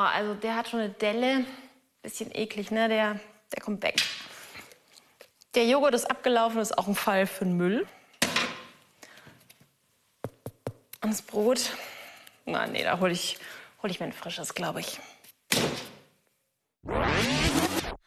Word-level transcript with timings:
Boah, 0.00 0.12
also 0.14 0.32
der 0.32 0.56
hat 0.56 0.66
schon 0.66 0.80
eine 0.80 0.88
Delle. 0.88 1.44
Bisschen 2.00 2.34
eklig, 2.34 2.70
ne? 2.70 2.88
Der, 2.88 3.20
der 3.52 3.62
kommt 3.62 3.82
weg. 3.82 3.96
Der 5.54 5.66
Joghurt 5.66 5.92
ist 5.92 6.10
abgelaufen, 6.10 6.58
ist 6.58 6.78
auch 6.78 6.88
ein 6.88 6.94
Fall 6.94 7.26
für 7.26 7.44
den 7.44 7.58
Müll. 7.58 7.86
Und 11.02 11.10
das 11.10 11.20
Brot, 11.20 11.76
na 12.46 12.66
nee, 12.66 12.82
da 12.82 12.98
hole 12.98 13.12
ich, 13.12 13.36
hol 13.82 13.90
ich 13.90 14.00
mir 14.00 14.06
ein 14.06 14.14
frisches, 14.14 14.54
glaube 14.54 14.80
ich. 14.80 14.98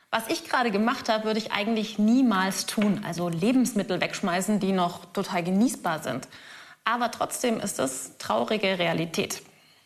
Was 0.10 0.30
ich 0.30 0.50
gerade 0.50 0.72
gemacht 0.72 1.10
habe, 1.10 1.26
würde 1.26 1.38
ich 1.38 1.52
eigentlich 1.52 2.00
niemals 2.00 2.66
tun. 2.66 3.04
Also 3.06 3.30
Lebensmittel 3.30 4.02
wegschmeißen, 4.02 4.60
die 4.60 4.72
noch 4.72 5.06
total 5.14 5.44
genießbar 5.44 6.02
sind. 6.02 6.28
Aber 6.86 7.12
trotzdem 7.12 7.60
ist 7.60 7.78
das 7.78 8.18
traurige 8.18 8.80
Realität. 8.80 9.44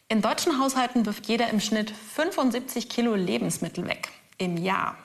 In 0.10 0.22
deutschen 0.22 0.58
Haushalten 0.58 1.06
wirft 1.06 1.28
jeder 1.28 1.50
im 1.50 1.60
Schnitt 1.60 1.92
75 1.92 2.88
Kilo 2.88 3.14
Lebensmittel 3.16 3.86
weg 3.88 4.08
im 4.38 4.56
Jahr. 4.56 4.98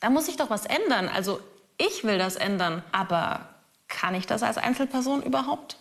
Da 0.00 0.10
muss 0.10 0.26
sich 0.26 0.36
doch 0.36 0.50
was 0.50 0.66
ändern. 0.66 1.08
Also 1.08 1.40
ich 1.78 2.04
will 2.04 2.18
das 2.18 2.36
ändern. 2.36 2.82
Aber 2.92 3.48
kann 3.88 4.14
ich 4.14 4.26
das 4.26 4.42
als 4.42 4.58
Einzelperson 4.58 5.22
überhaupt? 5.22 5.78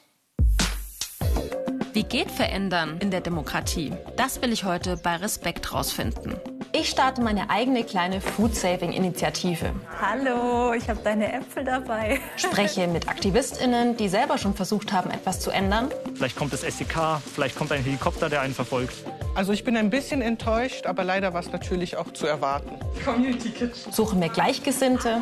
Wie 1.91 2.03
geht 2.03 2.31
Verändern 2.31 2.99
in 2.99 3.11
der 3.11 3.19
Demokratie? 3.19 3.91
Das 4.15 4.41
will 4.41 4.53
ich 4.53 4.63
heute 4.63 4.95
bei 4.95 5.17
Respekt 5.17 5.73
rausfinden. 5.73 6.39
Ich 6.79 6.89
starte 6.89 7.21
meine 7.21 7.49
eigene 7.49 7.83
kleine 7.83 8.21
Food-Saving-Initiative. 8.21 9.71
Hallo, 9.99 10.73
ich 10.73 10.87
habe 10.87 10.99
deine 11.03 11.33
Äpfel 11.33 11.63
dabei. 11.63 12.19
Spreche 12.37 12.87
mit 12.87 13.09
AktivistInnen, 13.09 13.97
die 13.97 14.07
selber 14.07 14.37
schon 14.37 14.53
versucht 14.53 14.93
haben, 14.93 15.09
etwas 15.09 15.39
zu 15.39 15.49
ändern. 15.49 15.89
Vielleicht 16.13 16.35
kommt 16.35 16.53
das 16.53 16.61
SEK, 16.61 17.19
vielleicht 17.33 17.55
kommt 17.55 17.71
ein 17.71 17.83
Helikopter, 17.83 18.29
der 18.29 18.41
einen 18.41 18.53
verfolgt. 18.53 18.93
Also 19.33 19.53
ich 19.53 19.63
bin 19.63 19.75
ein 19.75 19.89
bisschen 19.89 20.21
enttäuscht, 20.21 20.85
aber 20.85 21.03
leider 21.03 21.33
war 21.33 21.39
es 21.39 21.51
natürlich 21.51 21.97
auch 21.97 22.13
zu 22.13 22.27
erwarten. 22.27 22.69
Community 23.03 23.49
Kitchen. 23.49 23.91
Suche 23.91 24.15
mir 24.15 24.29
Gleichgesinnte 24.29 25.21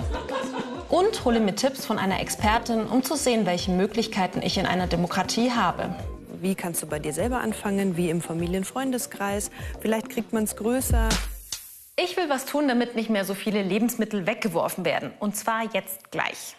und 0.90 1.23
hole 1.23 1.40
mir 1.40 1.56
Tipps 1.56 1.86
von 1.86 2.00
einer 2.00 2.19
Expertin, 2.19 2.86
um 2.86 3.02
zu 3.02 3.16
sehen, 3.16 3.45
welche 3.45 3.72
Möglichkeiten 3.72 4.42
ich 4.42 4.58
in 4.58 4.66
einer 4.66 4.88
Demokratie 4.88 5.52
habe. 5.52 5.95
Wie 6.42 6.53
kannst 6.53 6.84
du 6.84 6.88
bei 6.88 7.00
dir 7.00 7.14
selber 7.14 7.40
anfangen? 7.40 7.95
Wie 7.95 8.09
im 8.09 8.22
Familienfreundeskreis? 8.22 9.52
Vielleicht 9.80 10.09
kriegt 10.09 10.34
man 10.34 10.44
es 10.44 10.58
größer. 10.58 11.08
Ich 11.97 12.17
will 12.17 12.27
was 12.27 12.45
tun, 12.45 12.67
damit 12.67 12.95
nicht 12.95 13.09
mehr 13.09 13.23
so 13.23 13.33
viele 13.33 13.61
Lebensmittel 13.61 14.27
weggeworfen 14.27 14.83
werden. 14.83 15.13
Und 15.19 15.38
zwar 15.38 15.63
jetzt 15.73 16.11
gleich. 16.11 16.57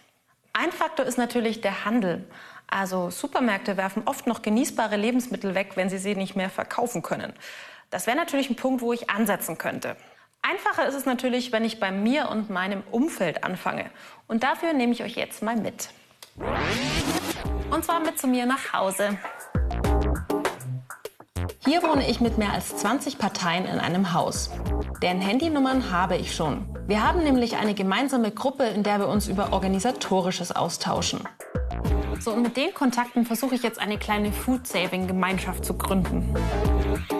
Ein 0.55 0.73
Faktor 0.73 1.05
ist 1.05 1.19
natürlich 1.19 1.61
der 1.61 1.85
Handel. 1.85 2.25
Also 2.67 3.11
Supermärkte 3.11 3.77
werfen 3.77 4.05
oft 4.07 4.27
noch 4.27 4.41
genießbare 4.41 4.97
Lebensmittel 4.97 5.55
weg, 5.55 5.73
wenn 5.75 5.91
sie 5.91 5.99
sie 5.99 6.15
nicht 6.15 6.37
mehr 6.37 6.49
verkaufen 6.49 7.03
können. 7.03 7.35
Das 7.91 8.07
wäre 8.07 8.17
natürlich 8.17 8.49
ein 8.49 8.57
Punkt, 8.57 8.81
wo 8.81 8.95
ich 8.95 9.11
ansetzen 9.11 9.59
könnte. 9.59 9.97
Einfacher 10.41 10.89
ist 10.89 10.95
es 10.95 11.05
natürlich, 11.05 11.53
wenn 11.53 11.67
ich 11.67 11.81
bei 11.81 11.91
mir 11.91 12.31
und 12.31 12.49
meinem 12.49 12.83
Umfeld 12.91 13.45
anfange. 13.45 13.91
Und 14.29 14.43
dafür 14.43 14.73
nehme 14.73 14.93
ich 14.93 15.03
euch 15.03 15.17
jetzt 15.17 15.43
mal 15.43 15.57
mit. 15.57 15.91
Und 17.71 17.85
zwar 17.85 18.01
mit 18.01 18.19
zu 18.19 18.27
mir 18.27 18.47
nach 18.47 18.73
Hause. 18.73 19.19
Hier 21.67 21.83
wohne 21.83 22.09
ich 22.09 22.21
mit 22.21 22.39
mehr 22.39 22.53
als 22.53 22.77
20 22.77 23.19
Parteien 23.19 23.65
in 23.65 23.81
einem 23.81 24.13
Haus. 24.13 24.51
Deren 25.03 25.21
Handynummern 25.21 25.91
habe 25.91 26.17
ich 26.17 26.33
schon. 26.33 26.65
Wir 26.87 27.03
haben 27.03 27.25
nämlich 27.25 27.57
eine 27.57 27.75
gemeinsame 27.75 28.31
Gruppe, 28.31 28.63
in 28.67 28.85
der 28.85 29.01
wir 29.01 29.09
uns 29.09 29.27
über 29.27 29.53
Organisatorisches 29.53 30.53
austauschen. 30.53 31.25
So, 32.21 32.33
und 32.33 32.43
mit 32.43 32.57
den 32.57 32.73
Kontakten 32.73 33.27
versuche 33.27 33.57
ich 33.57 33.65
jetzt 33.65 33.81
eine 33.81 33.99
kleine 33.99 34.31
Food-Saving-Gemeinschaft 34.31 35.65
zu 35.65 35.75
gründen. 35.77 36.33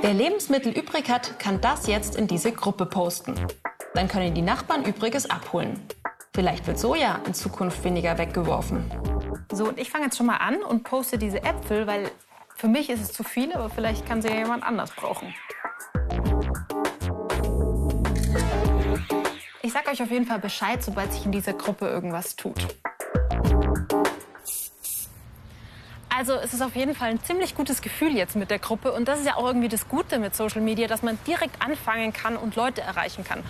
Wer 0.01 0.15
Lebensmittel 0.15 0.71
übrig 0.71 1.11
hat, 1.11 1.41
kann 1.41 1.61
das 1.61 1.89
jetzt 1.89 2.15
in 2.15 2.29
diese 2.29 2.53
Gruppe 2.53 2.87
posten. 2.87 3.35
Dann 3.95 4.07
können 4.07 4.33
die 4.33 4.43
Nachbarn 4.43 4.85
Übriges 4.85 5.29
abholen. 5.29 5.83
Vielleicht 6.33 6.69
wird 6.69 6.79
Soja 6.79 7.21
in 7.27 7.35
Zukunft 7.35 7.83
weniger 7.83 8.17
weggeworfen. 8.17 8.89
So, 9.51 9.67
und 9.67 9.81
ich 9.81 9.91
fange 9.91 10.05
jetzt 10.05 10.17
schon 10.17 10.27
mal 10.27 10.37
an 10.37 10.63
und 10.63 10.85
poste 10.85 11.19
diese 11.19 11.43
Äpfel, 11.43 11.89
weil 11.89 12.13
für 12.57 12.69
mich 12.69 12.89
ist 12.89 13.01
es 13.01 13.13
zu 13.13 13.23
viel, 13.23 13.53
aber 13.53 13.69
vielleicht 13.69 14.07
kann 14.07 14.23
sie 14.23 14.29
ja 14.29 14.37
jemand 14.37 14.65
anders 14.65 14.91
brauchen. 14.91 15.35
Ich 19.63 19.73
sage 19.73 19.91
euch 19.91 20.03
auf 20.03 20.11
jeden 20.11 20.27
Fall 20.27 20.39
Bescheid, 20.39 20.83
sobald 20.83 21.13
sich 21.13 21.27
in 21.27 21.33
dieser 21.33 21.53
Gruppe 21.53 21.87
irgendwas 21.87 22.35
tut. 22.35 22.67
Also 26.09 26.33
es 26.33 26.55
ist 26.55 26.63
auf 26.63 26.75
jeden 26.75 26.95
Fall 26.95 27.11
ein 27.11 27.23
ziemlich 27.23 27.55
gutes 27.55 27.83
Gefühl 27.83 28.17
jetzt 28.17 28.37
mit 28.37 28.51
der 28.51 28.59
Gruppe. 28.59 28.93
Und 28.93 29.07
das 29.07 29.19
ist 29.19 29.27
ja 29.27 29.37
auch 29.37 29.45
irgendwie 29.45 29.69
das 29.69 29.87
Gute 29.87 30.19
mit 30.19 30.35
Social 30.35 30.63
Media, 30.63 30.87
dass 30.87 31.03
man 31.03 31.19
direkt 31.27 31.61
anfangen 31.61 32.15
kann 32.15 32.39
und 32.39 32.57
Leute 32.57 32.81
erreichen 32.81 33.23
kann. 33.23 33.43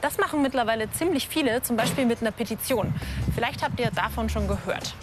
Das 0.00 0.18
machen 0.18 0.40
mittlerweile 0.40 0.88
ziemlich 0.92 1.26
viele, 1.26 1.62
zum 1.62 1.76
Beispiel 1.76 2.06
mit 2.06 2.20
einer 2.20 2.30
Petition. 2.30 2.94
Vielleicht 3.34 3.64
habt 3.64 3.80
ihr 3.80 3.90
davon 3.90 4.28
schon 4.28 4.46
gehört. 4.46 4.94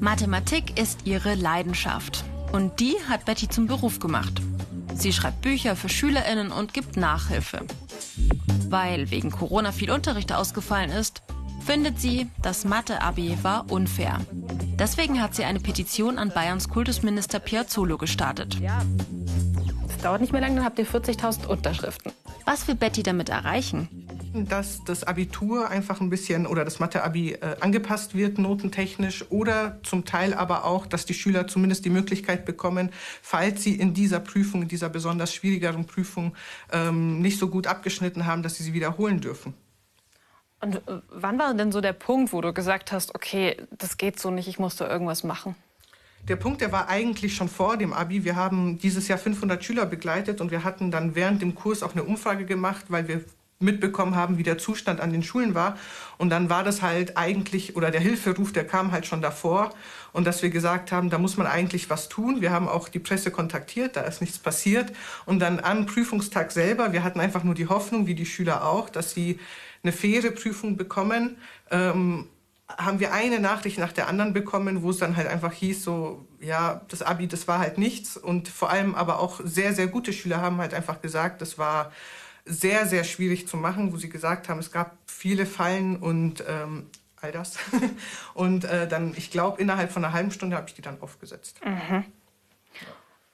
Mathematik 0.00 0.80
ist 0.80 1.00
ihre 1.04 1.34
Leidenschaft. 1.34 2.24
Und 2.52 2.80
die 2.80 2.96
hat 3.06 3.26
Betty 3.26 3.50
zum 3.50 3.66
Beruf 3.66 4.00
gemacht. 4.00 4.40
Sie 4.94 5.12
schreibt 5.12 5.42
Bücher 5.42 5.76
für 5.76 5.90
SchülerInnen 5.90 6.50
und 6.50 6.72
gibt 6.72 6.96
Nachhilfe. 6.96 7.66
Weil 8.70 9.10
wegen 9.10 9.30
Corona 9.30 9.72
viel 9.72 9.90
Unterricht 9.90 10.32
ausgefallen 10.32 10.90
ist, 10.90 11.22
findet 11.66 12.00
sie, 12.00 12.28
das 12.40 12.64
Mathe-Abi 12.64 13.36
war 13.42 13.70
unfair. 13.70 14.18
Deswegen 14.78 15.20
hat 15.20 15.34
sie 15.34 15.44
eine 15.44 15.60
Petition 15.60 16.16
an 16.16 16.30
Bayerns 16.30 16.70
Kultusminister 16.70 17.38
Piazzolo 17.38 17.98
gestartet. 17.98 18.56
Es 19.86 19.98
dauert 19.98 20.22
nicht 20.22 20.32
mehr 20.32 20.40
lange, 20.40 20.56
dann 20.56 20.64
habt 20.64 20.78
ihr 20.78 20.86
40.000 20.86 21.46
Unterschriften. 21.46 22.12
Was 22.46 22.66
will 22.66 22.74
Betty 22.74 23.02
damit 23.02 23.28
erreichen? 23.28 23.99
Dass 24.32 24.84
das 24.84 25.04
Abitur 25.04 25.68
einfach 25.68 26.00
ein 26.00 26.10
bisschen 26.10 26.46
oder 26.46 26.64
das 26.64 26.78
Mathe-Abi 26.78 27.32
äh, 27.32 27.56
angepasst 27.60 28.14
wird, 28.14 28.38
notentechnisch, 28.38 29.24
oder 29.30 29.78
zum 29.82 30.04
Teil 30.04 30.34
aber 30.34 30.64
auch, 30.64 30.86
dass 30.86 31.04
die 31.04 31.14
Schüler 31.14 31.46
zumindest 31.46 31.84
die 31.84 31.90
Möglichkeit 31.90 32.44
bekommen, 32.44 32.90
falls 33.22 33.62
sie 33.62 33.74
in 33.74 33.94
dieser 33.94 34.20
Prüfung, 34.20 34.62
in 34.62 34.68
dieser 34.68 34.88
besonders 34.88 35.34
schwierigeren 35.34 35.86
Prüfung 35.86 36.34
ähm, 36.72 37.20
nicht 37.20 37.38
so 37.38 37.48
gut 37.48 37.66
abgeschnitten 37.66 38.26
haben, 38.26 38.42
dass 38.42 38.56
sie 38.56 38.62
sie 38.62 38.72
wiederholen 38.72 39.20
dürfen. 39.20 39.54
Und 40.60 40.76
äh, 40.76 41.00
wann 41.08 41.38
war 41.38 41.52
denn 41.54 41.72
so 41.72 41.80
der 41.80 41.92
Punkt, 41.92 42.32
wo 42.32 42.40
du 42.40 42.52
gesagt 42.52 42.92
hast, 42.92 43.14
okay, 43.14 43.56
das 43.76 43.96
geht 43.96 44.20
so 44.20 44.30
nicht, 44.30 44.48
ich 44.48 44.58
muss 44.58 44.76
da 44.76 44.88
irgendwas 44.88 45.24
machen? 45.24 45.56
Der 46.28 46.36
Punkt, 46.36 46.60
der 46.60 46.70
war 46.70 46.88
eigentlich 46.88 47.34
schon 47.34 47.48
vor 47.48 47.78
dem 47.78 47.94
Abi. 47.94 48.24
Wir 48.24 48.36
haben 48.36 48.78
dieses 48.78 49.08
Jahr 49.08 49.18
500 49.18 49.64
Schüler 49.64 49.86
begleitet 49.86 50.40
und 50.40 50.50
wir 50.50 50.64
hatten 50.64 50.90
dann 50.90 51.14
während 51.14 51.40
dem 51.40 51.54
Kurs 51.54 51.82
auch 51.82 51.92
eine 51.92 52.04
Umfrage 52.04 52.44
gemacht, 52.44 52.86
weil 52.88 53.08
wir 53.08 53.24
mitbekommen 53.60 54.16
haben, 54.16 54.38
wie 54.38 54.42
der 54.42 54.58
Zustand 54.58 55.00
an 55.00 55.12
den 55.12 55.22
Schulen 55.22 55.54
war. 55.54 55.76
Und 56.18 56.30
dann 56.30 56.50
war 56.50 56.64
das 56.64 56.82
halt 56.82 57.16
eigentlich, 57.16 57.76
oder 57.76 57.90
der 57.90 58.00
Hilferuf, 58.00 58.52
der 58.52 58.66
kam 58.66 58.90
halt 58.90 59.06
schon 59.06 59.20
davor. 59.20 59.70
Und 60.12 60.26
dass 60.26 60.42
wir 60.42 60.50
gesagt 60.50 60.90
haben, 60.92 61.10
da 61.10 61.18
muss 61.18 61.36
man 61.36 61.46
eigentlich 61.46 61.90
was 61.90 62.08
tun. 62.08 62.40
Wir 62.40 62.50
haben 62.50 62.68
auch 62.68 62.88
die 62.88 62.98
Presse 62.98 63.30
kontaktiert, 63.30 63.96
da 63.96 64.02
ist 64.02 64.20
nichts 64.20 64.38
passiert. 64.38 64.92
Und 65.26 65.38
dann 65.40 65.60
am 65.60 65.86
Prüfungstag 65.86 66.50
selber, 66.52 66.92
wir 66.92 67.04
hatten 67.04 67.20
einfach 67.20 67.44
nur 67.44 67.54
die 67.54 67.68
Hoffnung, 67.68 68.06
wie 68.06 68.14
die 68.14 68.26
Schüler 68.26 68.66
auch, 68.66 68.88
dass 68.88 69.12
sie 69.12 69.38
eine 69.82 69.92
faire 69.92 70.30
Prüfung 70.30 70.76
bekommen. 70.76 71.36
Ähm, 71.70 72.28
haben 72.78 73.00
wir 73.00 73.12
eine 73.12 73.40
Nachricht 73.40 73.78
nach 73.78 73.92
der 73.92 74.08
anderen 74.08 74.32
bekommen, 74.32 74.82
wo 74.82 74.90
es 74.90 74.98
dann 74.98 75.16
halt 75.16 75.26
einfach 75.26 75.52
hieß, 75.52 75.82
so, 75.82 76.26
ja, 76.40 76.82
das 76.88 77.02
Abi, 77.02 77.26
das 77.26 77.48
war 77.48 77.58
halt 77.58 77.78
nichts. 77.78 78.16
Und 78.16 78.48
vor 78.48 78.70
allem 78.70 78.94
aber 78.94 79.18
auch 79.20 79.40
sehr, 79.44 79.74
sehr 79.74 79.88
gute 79.88 80.12
Schüler 80.12 80.40
haben 80.40 80.58
halt 80.58 80.72
einfach 80.72 81.02
gesagt, 81.02 81.42
das 81.42 81.58
war 81.58 81.92
sehr, 82.50 82.86
sehr 82.86 83.04
schwierig 83.04 83.46
zu 83.46 83.56
machen, 83.56 83.92
wo 83.92 83.96
sie 83.96 84.08
gesagt 84.08 84.48
haben, 84.48 84.58
es 84.58 84.72
gab 84.72 84.96
viele 85.06 85.46
Fallen 85.46 85.96
und 85.96 86.44
ähm, 86.46 86.90
all 87.20 87.32
das. 87.32 87.56
und 88.34 88.64
äh, 88.64 88.88
dann, 88.88 89.14
ich 89.16 89.30
glaube, 89.30 89.60
innerhalb 89.60 89.92
von 89.92 90.04
einer 90.04 90.12
halben 90.12 90.30
Stunde 90.30 90.56
habe 90.56 90.68
ich 90.68 90.74
die 90.74 90.82
dann 90.82 91.00
aufgesetzt. 91.00 91.60
Mhm. 91.64 92.04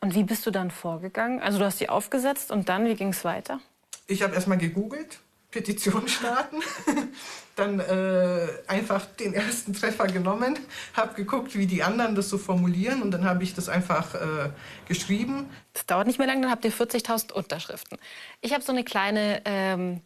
Und 0.00 0.14
wie 0.14 0.24
bist 0.24 0.46
du 0.46 0.50
dann 0.50 0.70
vorgegangen? 0.70 1.40
Also 1.40 1.58
du 1.58 1.64
hast 1.64 1.80
die 1.80 1.88
aufgesetzt 1.88 2.50
und 2.50 2.68
dann, 2.68 2.86
wie 2.86 2.94
ging 2.94 3.08
es 3.08 3.24
weiter? 3.24 3.60
Ich 4.06 4.22
habe 4.22 4.34
erstmal 4.34 4.58
gegoogelt, 4.58 5.20
Petition 5.56 6.06
starten, 6.06 6.58
dann 7.56 7.80
äh, 7.80 8.46
einfach 8.66 9.06
den 9.06 9.32
ersten 9.32 9.72
Treffer 9.72 10.06
genommen, 10.06 10.58
habe 10.94 11.14
geguckt, 11.14 11.56
wie 11.56 11.66
die 11.66 11.82
anderen 11.82 12.14
das 12.14 12.28
so 12.28 12.36
formulieren 12.36 13.00
und 13.00 13.10
dann 13.10 13.24
habe 13.24 13.42
ich 13.42 13.54
das 13.54 13.70
einfach 13.70 14.14
äh, 14.14 14.50
geschrieben. 14.86 15.48
Das 15.72 15.86
dauert 15.86 16.08
nicht 16.08 16.18
mehr 16.18 16.26
lange, 16.26 16.42
dann 16.42 16.50
habt 16.50 16.66
ihr 16.66 16.72
40.000 16.72 17.32
Unterschriften. 17.32 17.96
Ich 18.42 18.52
habe 18.52 18.62
so 18.62 18.70
eine 18.70 18.84
kleine 18.84 19.40
ähm, 19.46 20.02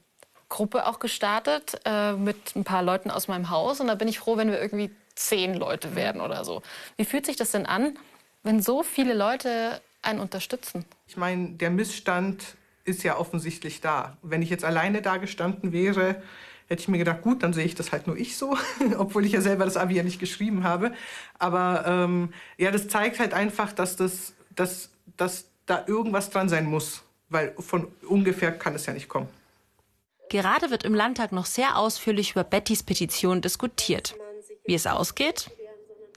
Gruppe 0.48 0.86
auch 0.86 1.00
gestartet 1.00 1.80
äh, 1.84 2.12
mit 2.12 2.54
ein 2.54 2.62
paar 2.62 2.84
Leuten 2.84 3.10
aus 3.10 3.26
meinem 3.26 3.50
Haus 3.50 3.80
und 3.80 3.88
da 3.88 3.96
bin 3.96 4.06
ich 4.06 4.20
froh, 4.20 4.36
wenn 4.36 4.52
wir 4.52 4.60
irgendwie 4.60 4.92
zehn 5.16 5.54
Leute 5.54 5.96
werden 5.96 6.20
oder 6.20 6.44
so. 6.44 6.62
Wie 6.96 7.04
fühlt 7.04 7.26
sich 7.26 7.34
das 7.34 7.50
denn 7.50 7.66
an, 7.66 7.98
wenn 8.44 8.62
so 8.62 8.84
viele 8.84 9.14
Leute 9.14 9.80
einen 10.02 10.20
unterstützen? 10.20 10.84
Ich 11.08 11.16
meine, 11.16 11.50
der 11.50 11.70
Missstand 11.70 12.54
ist 12.90 13.02
ja 13.02 13.16
offensichtlich 13.16 13.80
da. 13.80 14.16
Wenn 14.22 14.42
ich 14.42 14.50
jetzt 14.50 14.64
alleine 14.64 15.02
da 15.02 15.16
gestanden 15.16 15.72
wäre, 15.72 16.22
hätte 16.68 16.82
ich 16.82 16.88
mir 16.88 16.98
gedacht, 16.98 17.22
gut, 17.22 17.42
dann 17.42 17.52
sehe 17.52 17.64
ich 17.64 17.74
das 17.74 17.92
halt 17.92 18.06
nur 18.06 18.16
ich 18.16 18.36
so, 18.36 18.56
obwohl 18.98 19.24
ich 19.24 19.32
ja 19.32 19.40
selber 19.40 19.64
das 19.64 19.76
Abi 19.76 19.94
ja 19.94 20.02
nicht 20.02 20.20
geschrieben 20.20 20.64
habe. 20.64 20.92
Aber 21.38 21.84
ähm, 21.86 22.32
ja, 22.58 22.70
das 22.70 22.88
zeigt 22.88 23.18
halt 23.18 23.34
einfach, 23.34 23.72
dass, 23.72 23.96
das, 23.96 24.34
dass, 24.54 24.90
dass 25.16 25.46
da 25.66 25.84
irgendwas 25.86 26.30
dran 26.30 26.48
sein 26.48 26.66
muss. 26.66 27.02
weil 27.28 27.54
von 27.58 27.88
ungefähr 28.08 28.52
kann 28.52 28.74
es 28.74 28.86
ja 28.86 28.92
nicht 28.92 29.08
kommen. 29.08 29.28
Gerade 30.28 30.70
wird 30.70 30.84
im 30.84 30.94
Landtag 30.94 31.32
noch 31.32 31.46
sehr 31.46 31.76
ausführlich 31.76 32.32
über 32.32 32.44
Bettys 32.44 32.82
Petition 32.82 33.40
diskutiert. 33.40 34.14
Wie 34.64 34.74
es 34.74 34.86
ausgeht, 34.86 35.50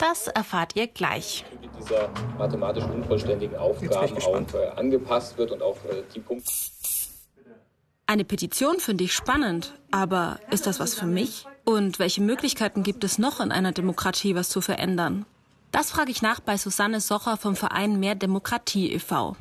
das 0.03 0.27
erfahrt 0.27 0.75
ihr 0.75 0.87
gleich. 0.87 1.45
Dieser 1.79 2.09
mathematisch 2.37 2.83
unvollständigen 2.83 3.55
Aufgaben 3.55 4.17
auch 4.17 4.53
äh, 4.53 4.67
angepasst 4.75 5.37
wird 5.37 5.51
und 5.51 5.61
auch 5.61 5.77
äh, 5.85 6.03
die 6.13 6.19
Punkte. 6.19 6.51
Eine 8.05 8.25
Petition 8.25 8.79
finde 8.79 9.05
ich 9.05 9.13
spannend, 9.13 9.73
aber 9.91 10.39
ist 10.51 10.67
das 10.67 10.81
was 10.81 10.93
für 10.93 11.05
mich? 11.05 11.45
Und 11.63 11.99
welche 11.99 12.21
Möglichkeiten 12.21 12.83
gibt 12.83 13.05
es 13.05 13.17
noch 13.17 13.39
in 13.39 13.51
einer 13.51 13.71
Demokratie, 13.71 14.35
was 14.35 14.49
zu 14.49 14.59
verändern? 14.59 15.25
Das 15.71 15.91
frage 15.91 16.11
ich 16.11 16.21
nach 16.21 16.41
bei 16.41 16.57
Susanne 16.57 16.99
Socher 16.99 17.37
vom 17.37 17.55
Verein 17.55 17.99
Mehr 17.99 18.15
Demokratie 18.15 18.91
e.V. 18.91 19.37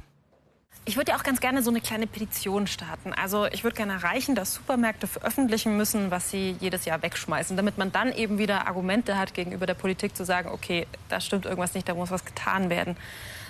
Ich 0.85 0.97
würde 0.97 1.13
ja 1.13 1.17
auch 1.17 1.23
ganz 1.23 1.41
gerne 1.41 1.63
so 1.63 1.71
eine 1.71 1.81
kleine 1.81 2.09
Petition 2.09 2.67
starten. 2.67 3.13
Also 3.13 3.47
ich 3.47 3.63
würde 3.63 3.77
gerne 3.77 3.93
erreichen, 3.93 4.35
dass 4.35 4.55
Supermärkte 4.55 5.07
veröffentlichen 5.07 5.77
müssen, 5.77 6.11
was 6.11 6.31
sie 6.31 6.57
jedes 6.59 6.87
Jahr 6.87 7.01
wegschmeißen, 7.03 7.57
damit 7.57 7.79
man 7.79 7.93
dann 7.93 8.13
eben 8.13 8.39
wieder 8.39 8.67
Argumente 8.67 9.17
hat 9.17 9.33
gegenüber 9.33 9.65
der 9.67 9.75
Politik 9.75 10.17
zu 10.17 10.25
sagen, 10.25 10.49
okay, 10.51 10.89
da 11.09 11.21
stimmt 11.21 11.45
irgendwas 11.45 11.75
nicht, 11.75 11.89
da 11.89 11.95
muss 11.95 12.11
was 12.11 12.25
getan 12.25 12.69
werden. 12.69 12.97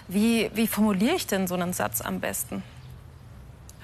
Wie, 0.08 0.50
wie 0.52 0.67
formuliere 0.67 1.14
ich 1.14 1.26
denn 1.26 1.46
so 1.46 1.55
einen 1.55 1.73
Satz 1.73 2.02
am 2.02 2.20
besten? 2.20 2.62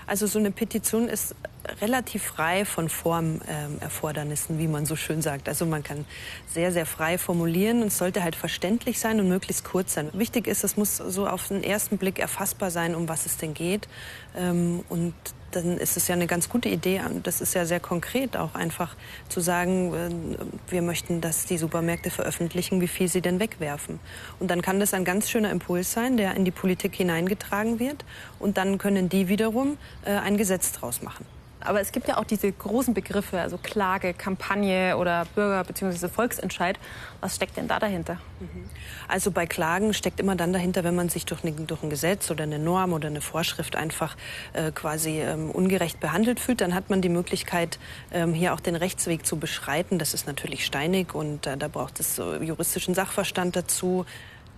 Also 0.09 0.27
so 0.27 0.39
eine 0.39 0.51
Petition 0.51 1.09
ist 1.09 1.35
relativ 1.83 2.23
frei 2.23 2.65
von 2.65 2.89
Formerfordernissen, 2.89 4.57
ähm, 4.57 4.63
wie 4.63 4.69
man 4.69 4.87
so 4.87 4.97
schön 4.97 5.21
sagt. 5.21 5.49
Also 5.49 5.67
man 5.67 5.83
kann 5.83 6.07
sehr, 6.49 6.73
sehr 6.73 6.87
frei 6.87 7.19
formulieren 7.19 7.83
und 7.83 7.93
sollte 7.93 8.23
halt 8.23 8.35
verständlich 8.35 8.99
sein 8.99 9.21
und 9.21 9.29
möglichst 9.29 9.65
kurz 9.65 9.95
sein. 9.95 10.09
Wichtig 10.15 10.47
ist, 10.47 10.65
es 10.65 10.79
muss 10.79 10.97
so 10.97 11.29
auf 11.29 11.49
den 11.49 11.63
ersten 11.63 11.99
Blick 11.99 12.19
erfassbar 12.19 12.71
sein, 12.71 12.95
um 12.95 13.09
was 13.09 13.27
es 13.27 13.37
denn 13.37 13.53
geht. 13.53 13.87
Ähm, 14.35 14.83
und 14.89 15.15
dann 15.51 15.79
ist 15.79 15.97
es 15.97 16.09
ja 16.09 16.15
eine 16.15 16.27
ganz 16.27 16.49
gute 16.49 16.69
Idee. 16.69 17.01
Das 17.23 17.41
ist 17.41 17.55
ja 17.55 17.65
sehr 17.65 17.81
konkret 17.81 18.37
auch 18.37 18.55
einfach 18.55 18.97
zu 19.29 19.41
sagen, 19.41 19.95
äh, 19.95 20.73
wir 20.73 20.83
möchten, 20.83 21.21
dass 21.21 21.47
die 21.47 21.59
Supermärkte 21.59 22.11
veröffentlichen, 22.11 22.81
wie 22.81 22.89
viel 22.89 23.09
sie 23.09 23.21
denn 23.21 23.41
wegwerfen. 23.41 24.01
Und 24.39 24.51
dann 24.51 24.63
kann 24.63 24.81
das 24.81 24.95
ein 24.95 25.05
ganz 25.05 25.31
schöner 25.31 25.51
Impuls 25.51 25.93
sein, 25.93 26.17
der 26.17 26.35
in 26.35 26.45
die 26.45 26.51
Politik 26.51 26.95
hineingetragen 26.95 27.79
wird. 27.79 28.05
Und 28.39 28.57
dann 28.57 28.79
können 28.79 29.09
die 29.09 29.29
wiederum 29.29 29.79
äh, 30.05 30.13
ein 30.13 30.37
Gesetz 30.37 30.73
draus 30.73 31.03
machen. 31.03 31.25
Aber 31.61 31.81
es 31.81 31.93
gibt 31.93 32.09
ja 32.09 32.19
auch 32.19 32.25
diese 32.25 32.51
großen 32.51 32.95
Begriffe, 32.95 33.41
also 33.41 33.59
Klage, 33.59 34.15
Kampagne 34.15 34.97
oder 34.97 35.27
Bürger- 35.35 35.65
bzw. 35.65 36.09
Volksentscheid. 36.09 36.79
Was 37.21 37.37
steckt 37.37 37.57
denn 37.57 37.67
da 37.67 37.79
dahinter? 37.79 38.15
Mhm. 38.41 38.71
Also 39.09 39.31
bei 39.31 39.47
Klagen 39.47 39.93
steckt 39.93 40.21
immer 40.21 40.37
dann 40.37 40.53
dahinter, 40.53 40.85
wenn 40.85 40.95
man 40.95 41.09
sich 41.09 41.27
durch, 41.27 41.43
eine, 41.43 41.53
durch 41.53 41.83
ein 41.83 41.91
Gesetz 41.91 42.31
oder 42.31 42.45
eine 42.45 42.59
Norm 42.59 42.93
oder 42.93 43.09
eine 43.09 43.21
Vorschrift 43.21 43.75
einfach 43.75 44.17
äh, 44.53 44.71
quasi 44.71 45.21
ähm, 45.21 45.51
ungerecht 45.51 46.01
behandelt 46.01 46.39
fühlt, 46.39 46.61
dann 46.61 46.75
hat 46.75 46.91
man 46.91 47.01
die 47.01 47.09
Möglichkeit, 47.09 47.79
ähm, 48.13 48.33
hier 48.35 48.55
auch 48.55 48.61
den 48.61 48.77
Rechtsweg 48.77 49.27
zu 49.27 49.39
beschreiten. 49.39 49.99
Das 49.99 50.15
ist 50.15 50.27
natürlich 50.27 50.65
steinig 50.65 51.15
und 51.15 51.47
äh, 51.47 51.57
da 51.57 51.69
braucht 51.69 51.99
es 52.01 52.19
äh, 52.19 52.43
juristischen 52.43 52.95
Sachverstand 52.95 53.57
dazu. 53.57 54.07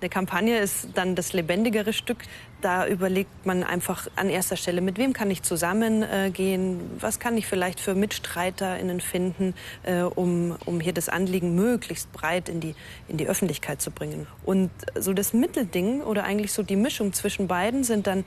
Eine 0.01 0.09
Kampagne 0.09 0.59
ist 0.59 0.89
dann 0.95 1.15
das 1.15 1.35
lebendigere 1.35 1.93
Stück. 1.93 2.19
Da 2.63 2.87
überlegt 2.87 3.45
man 3.45 3.63
einfach 3.63 4.07
an 4.17 4.31
erster 4.31 4.57
Stelle, 4.57 4.81
mit 4.81 4.99
wem 4.99 5.13
kann 5.13 5.31
ich 5.31 5.43
zusammengehen, 5.43 6.81
was 6.99 7.19
kann 7.19 7.37
ich 7.37 7.47
vielleicht 7.47 7.81
für 7.81 7.95
MitstreiterInnen 7.95 9.01
finden, 9.01 9.55
äh, 9.83 10.03
um, 10.03 10.57
um 10.65 10.81
hier 10.81 10.95
das 10.95 11.09
Anliegen 11.09 11.55
möglichst 11.55 12.13
breit 12.13 12.49
in 12.49 12.61
die, 12.61 12.75
in 13.09 13.19
die 13.19 13.29
Öffentlichkeit 13.29 13.83
zu 13.83 13.91
bringen. 13.91 14.27
Und 14.45 14.71
so 14.95 15.13
das 15.13 15.35
Mittelding 15.35 16.01
oder 16.01 16.25
eigentlich 16.25 16.53
so 16.53 16.63
die 16.63 16.77
Mischung 16.77 17.13
zwischen 17.13 17.47
beiden 17.47 17.85
sind 17.85 18.07
dann 18.07 18.25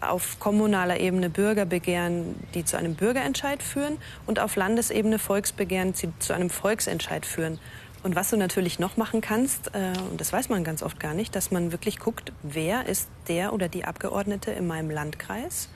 auf 0.00 0.38
kommunaler 0.38 1.00
Ebene 1.00 1.30
Bürgerbegehren, 1.30 2.36
die 2.54 2.64
zu 2.64 2.76
einem 2.76 2.94
Bürgerentscheid 2.94 3.62
führen 3.62 3.98
und 4.26 4.38
auf 4.38 4.56
Landesebene 4.56 5.18
Volksbegehren, 5.18 5.92
die 5.92 6.10
zu 6.18 6.34
einem 6.34 6.50
Volksentscheid 6.50 7.26
führen. 7.26 7.58
Und 8.06 8.14
was 8.14 8.30
du 8.30 8.36
natürlich 8.36 8.78
noch 8.78 8.96
machen 8.96 9.20
kannst, 9.20 9.74
äh, 9.74 9.92
und 10.12 10.20
das 10.20 10.32
weiß 10.32 10.48
man 10.48 10.62
ganz 10.62 10.84
oft 10.84 11.00
gar 11.00 11.12
nicht, 11.12 11.34
dass 11.34 11.50
man 11.50 11.72
wirklich 11.72 11.98
guckt, 11.98 12.30
wer 12.44 12.86
ist 12.86 13.08
der 13.26 13.52
oder 13.52 13.68
die 13.68 13.84
Abgeordnete 13.84 14.52
in 14.52 14.68
meinem 14.68 14.90
Landkreis, 14.90 15.68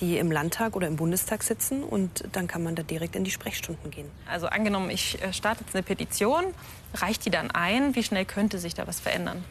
die 0.00 0.16
im 0.16 0.32
Landtag 0.32 0.76
oder 0.76 0.86
im 0.86 0.96
Bundestag 0.96 1.42
sitzen 1.42 1.82
und 1.82 2.24
dann 2.32 2.46
kann 2.46 2.62
man 2.62 2.74
da 2.74 2.82
direkt 2.82 3.16
in 3.16 3.24
die 3.24 3.30
Sprechstunden 3.30 3.90
gehen. 3.90 4.10
Also 4.26 4.46
angenommen, 4.46 4.88
ich 4.88 5.22
äh, 5.22 5.34
starte 5.34 5.62
jetzt 5.62 5.74
eine 5.74 5.82
Petition, 5.82 6.44
reicht 6.94 7.26
die 7.26 7.30
dann 7.30 7.50
ein? 7.50 7.94
Wie 7.94 8.02
schnell 8.02 8.24
könnte 8.24 8.58
sich 8.58 8.72
da 8.72 8.86
was 8.86 8.98
verändern? 8.98 9.44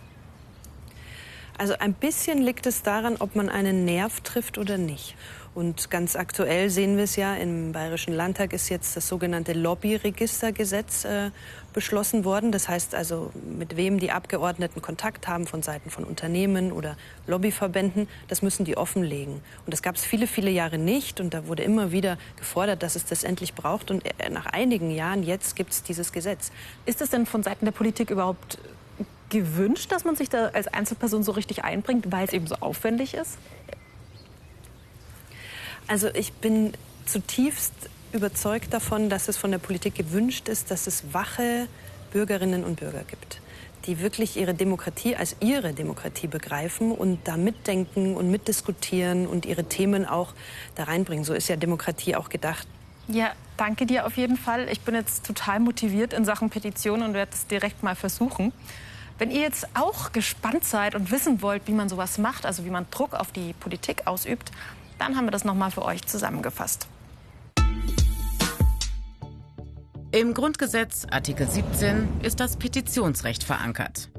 Also 1.59 1.75
ein 1.77 1.93
bisschen 1.93 2.39
liegt 2.39 2.65
es 2.65 2.81
daran, 2.81 3.17
ob 3.19 3.35
man 3.35 3.47
einen 3.47 3.85
Nerv 3.85 4.21
trifft 4.21 4.57
oder 4.57 4.79
nicht. 4.79 5.15
Und 5.55 5.91
ganz 5.91 6.15
aktuell 6.15 6.71
sehen 6.71 6.97
wir 6.97 7.03
es 7.03 7.15
ja, 7.15 7.35
im 7.35 7.73
Bayerischen 7.73 8.13
Landtag 8.13 8.53
ist 8.53 8.69
jetzt 8.69 8.97
das 8.97 9.07
sogenannte 9.07 9.53
Lobbyregistergesetz 9.53 11.05
äh, 11.05 11.29
beschlossen 11.73 12.25
worden. 12.25 12.51
Das 12.51 12.67
heißt 12.67 12.95
also, 12.95 13.31
mit 13.45 13.77
wem 13.77 13.99
die 13.99 14.09
Abgeordneten 14.09 14.81
Kontakt 14.81 15.27
haben 15.27 15.45
von 15.45 15.61
Seiten 15.61 15.91
von 15.91 16.05
Unternehmen 16.05 16.71
oder 16.71 16.97
Lobbyverbänden, 17.27 18.07
das 18.29 18.41
müssen 18.41 18.65
die 18.65 18.77
offenlegen. 18.77 19.35
Und 19.65 19.73
das 19.73 19.83
gab 19.83 19.95
es 19.95 20.03
viele, 20.03 20.25
viele 20.25 20.49
Jahre 20.49 20.79
nicht. 20.79 21.19
Und 21.19 21.35
da 21.35 21.45
wurde 21.45 21.61
immer 21.61 21.91
wieder 21.91 22.17
gefordert, 22.35 22.81
dass 22.81 22.95
es 22.95 23.05
das 23.05 23.23
endlich 23.23 23.53
braucht. 23.53 23.91
Und 23.91 24.03
äh, 24.05 24.31
nach 24.31 24.47
einigen 24.47 24.89
Jahren 24.89 25.21
jetzt 25.21 25.55
gibt 25.55 25.71
es 25.71 25.83
dieses 25.83 26.11
Gesetz. 26.11 26.51
Ist 26.87 26.99
es 26.99 27.11
denn 27.11 27.27
von 27.27 27.43
Seiten 27.43 27.65
der 27.65 27.73
Politik 27.73 28.09
überhaupt 28.09 28.57
gewünscht, 29.29 29.91
dass 29.91 30.03
man 30.03 30.15
sich 30.15 30.29
da 30.29 30.47
als 30.47 30.67
Einzelperson 30.67 31.21
so 31.21 31.31
richtig 31.31 31.63
einbringt, 31.63 32.11
weil 32.11 32.25
es 32.25 32.33
eben 32.33 32.47
so 32.47 32.55
aufwendig 32.55 33.13
ist? 33.13 33.37
Also 35.87 36.09
ich 36.13 36.33
bin 36.33 36.73
zutiefst 37.05 37.73
überzeugt 38.13 38.73
davon, 38.73 39.09
dass 39.09 39.27
es 39.27 39.37
von 39.37 39.51
der 39.51 39.57
Politik 39.57 39.95
gewünscht 39.95 40.47
ist, 40.47 40.71
dass 40.71 40.87
es 40.87 41.13
wache 41.13 41.67
Bürgerinnen 42.11 42.63
und 42.63 42.79
Bürger 42.79 43.03
gibt, 43.03 43.41
die 43.85 43.99
wirklich 43.99 44.37
ihre 44.37 44.53
Demokratie 44.53 45.15
als 45.15 45.35
ihre 45.39 45.73
Demokratie 45.73 46.27
begreifen 46.27 46.91
und 46.91 47.19
da 47.27 47.37
mitdenken 47.37 48.15
und 48.15 48.29
mitdiskutieren 48.29 49.27
und 49.27 49.45
ihre 49.45 49.65
Themen 49.65 50.05
auch 50.05 50.33
da 50.75 50.83
reinbringen. 50.83 51.25
So 51.25 51.33
ist 51.33 51.47
ja 51.47 51.55
Demokratie 51.55 52.15
auch 52.15 52.29
gedacht. 52.29 52.67
Ja, 53.07 53.33
danke 53.57 53.85
dir 53.85 54.05
auf 54.05 54.15
jeden 54.15 54.37
Fall. 54.37 54.69
Ich 54.69 54.81
bin 54.81 54.95
jetzt 54.95 55.25
total 55.25 55.59
motiviert 55.59 56.13
in 56.13 56.23
Sachen 56.23 56.49
Petition 56.49 57.01
und 57.01 57.13
werde 57.13 57.31
es 57.33 57.47
direkt 57.47 57.83
mal 57.83 57.95
versuchen. 57.95 58.53
Wenn 59.17 59.29
ihr 59.29 59.41
jetzt 59.41 59.67
auch 59.73 60.11
gespannt 60.11 60.63
seid 60.63 60.95
und 60.95 61.11
wissen 61.11 61.41
wollt, 61.41 61.67
wie 61.67 61.73
man 61.73 61.89
sowas 61.89 62.17
macht, 62.17 62.45
also 62.45 62.65
wie 62.65 62.69
man 62.69 62.85
Druck 62.91 63.13
auf 63.13 63.31
die 63.31 63.53
Politik 63.53 64.07
ausübt, 64.07 64.51
dann 65.03 65.17
haben 65.17 65.25
wir 65.25 65.31
das 65.31 65.43
nochmal 65.43 65.69
für 65.69 65.83
euch 65.83 66.05
zusammengefasst. 66.05 66.87
Im 70.11 70.33
Grundgesetz 70.33 71.05
Artikel 71.09 71.49
17 71.49 72.21
ist 72.21 72.39
das 72.39 72.55
Petitionsrecht 72.57 73.43
verankert. 73.43 74.09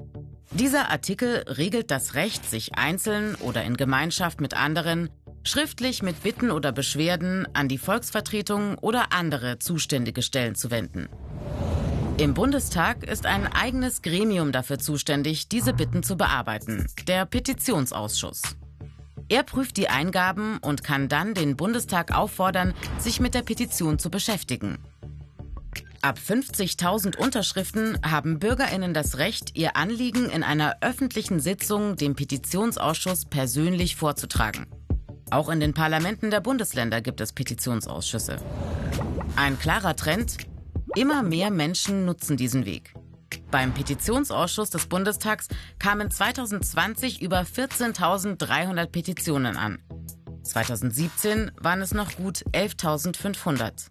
Dieser 0.51 0.91
Artikel 0.91 1.45
regelt 1.49 1.91
das 1.91 2.15
Recht, 2.15 2.49
sich 2.49 2.77
einzeln 2.77 3.35
oder 3.37 3.65
in 3.65 3.77
Gemeinschaft 3.77 4.41
mit 4.41 4.55
anderen 4.55 5.09
schriftlich 5.47 6.03
mit 6.03 6.23
Bitten 6.23 6.51
oder 6.51 6.73
Beschwerden 6.73 7.47
an 7.55 7.69
die 7.69 7.79
Volksvertretung 7.79 8.77
oder 8.79 9.13
andere 9.13 9.59
zuständige 9.59 10.23
Stellen 10.23 10.55
zu 10.55 10.71
wenden. 10.71 11.09
Im 12.19 12.35
Bundestag 12.35 13.05
ist 13.05 13.27
ein 13.27 13.47
eigenes 13.47 14.01
Gremium 14.03 14.53
dafür 14.53 14.79
zuständig, 14.79 15.49
diese 15.49 15.73
Bitten 15.73 16.03
zu 16.03 16.17
bearbeiten, 16.17 16.87
der 17.09 17.27
Petitionsausschuss. 17.27 18.43
Er 19.29 19.43
prüft 19.43 19.77
die 19.77 19.89
Eingaben 19.89 20.59
und 20.59 20.85
kann 20.85 21.09
dann 21.09 21.35
den 21.35 21.57
Bundestag 21.57 22.13
auffordern, 22.15 22.75
sich 22.99 23.21
mit 23.21 23.35
der 23.35 23.43
Petition 23.43 23.99
zu 23.99 24.11
beschäftigen. 24.11 24.79
Ab 26.03 26.19
50.000 26.19 27.17
Unterschriften 27.17 27.99
haben 28.05 28.39
Bürgerinnen 28.39 28.93
das 28.93 29.17
Recht, 29.17 29.57
ihr 29.57 29.75
Anliegen 29.77 30.29
in 30.29 30.43
einer 30.43 30.77
öffentlichen 30.83 31.41
Sitzung 31.41 31.97
dem 31.97 32.15
Petitionsausschuss 32.15 33.25
persönlich 33.25 33.97
vorzutragen. 33.97 34.67
Auch 35.31 35.49
in 35.49 35.61
den 35.61 35.73
Parlamenten 35.73 36.31
der 36.31 36.41
Bundesländer 36.41 37.01
gibt 37.01 37.23
es 37.23 37.33
Petitionsausschüsse. 37.33 38.37
Ein 39.37 39.59
klarer 39.59 39.97
Trend, 39.97 40.37
immer 40.95 41.23
mehr 41.23 41.51
Menschen 41.51 42.05
nutzen 42.05 42.37
diesen 42.37 42.67
Weg. 42.67 42.95
Beim 43.51 43.73
Petitionsausschuss 43.73 44.71
des 44.71 44.87
Bundestags 44.87 45.49
kamen 45.79 46.11
2020 46.11 47.23
über 47.23 47.41
14.300 47.41 48.87
Petitionen 48.87 49.57
an. 49.57 49.79
2017 50.43 51.53
waren 51.61 51.81
es 51.81 51.95
noch 51.95 52.17
gut 52.17 52.45
11.500. 52.53 53.91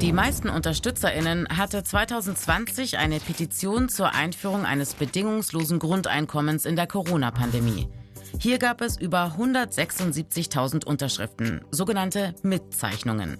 Die 0.00 0.12
meisten 0.12 0.50
Unterstützerinnen 0.50 1.48
hatte 1.56 1.82
2020 1.82 2.98
eine 2.98 3.18
Petition 3.18 3.88
zur 3.88 4.14
Einführung 4.14 4.66
eines 4.66 4.92
bedingungslosen 4.92 5.78
Grundeinkommens 5.78 6.66
in 6.66 6.76
der 6.76 6.86
Corona-Pandemie. 6.86 7.88
Hier 8.38 8.58
gab 8.58 8.82
es 8.82 8.98
über 8.98 9.34
176.000 9.38 10.84
Unterschriften, 10.84 11.64
sogenannte 11.70 12.34
Mitzeichnungen. 12.42 13.38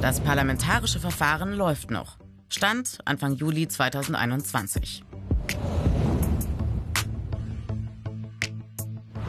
Das 0.00 0.18
parlamentarische 0.18 0.98
Verfahren 0.98 1.52
läuft 1.52 1.92
noch. 1.92 2.18
Stand 2.52 2.98
Anfang 3.06 3.34
Juli 3.36 3.66
2021. 3.66 5.02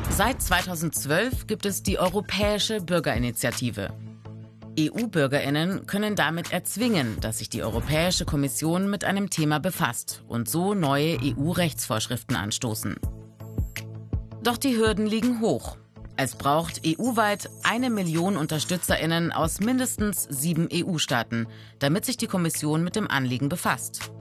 Seit 0.10 0.42
2012 0.42 1.48
gibt 1.48 1.66
es 1.66 1.84
die 1.84 2.00
Europäische 2.00 2.82
Bürgerinitiative. 2.82 3.94
EU-Bürgerinnen 4.78 5.86
können 5.86 6.18
damit 6.18 6.52
erzwingen, 6.52 7.18
dass 7.22 7.38
sich 7.38 7.50
die 7.50 7.64
Europäische 7.64 8.26
Kommission 8.26 8.90
mit 8.90 9.06
einem 9.06 9.30
Thema 9.30 9.60
befasst 9.60 10.24
und 10.28 10.50
so 10.50 10.74
neue 10.74 11.18
EU-Rechtsvorschriften 11.22 12.36
anstoßen. 12.36 12.98
Doch 14.44 14.58
die 14.58 14.76
Hürden 14.76 15.08
liegen 15.08 15.40
hoch. 15.40 15.78
Es 16.16 16.36
braucht 16.36 16.82
EU-weit 16.86 17.50
eine 17.64 17.90
Million 17.90 18.38
Unterstützerinnen 18.38 19.32
aus 19.32 19.60
mindestens 19.60 20.28
sieben 20.30 20.70
EU-Staaten, 20.72 21.48
damit 21.80 22.06
sich 22.06 22.18
die 22.18 22.28
Kommission 22.28 22.84
mit 22.84 22.96
dem 22.96 23.10
Anliegen 23.10 23.50
befasst. 23.50 24.12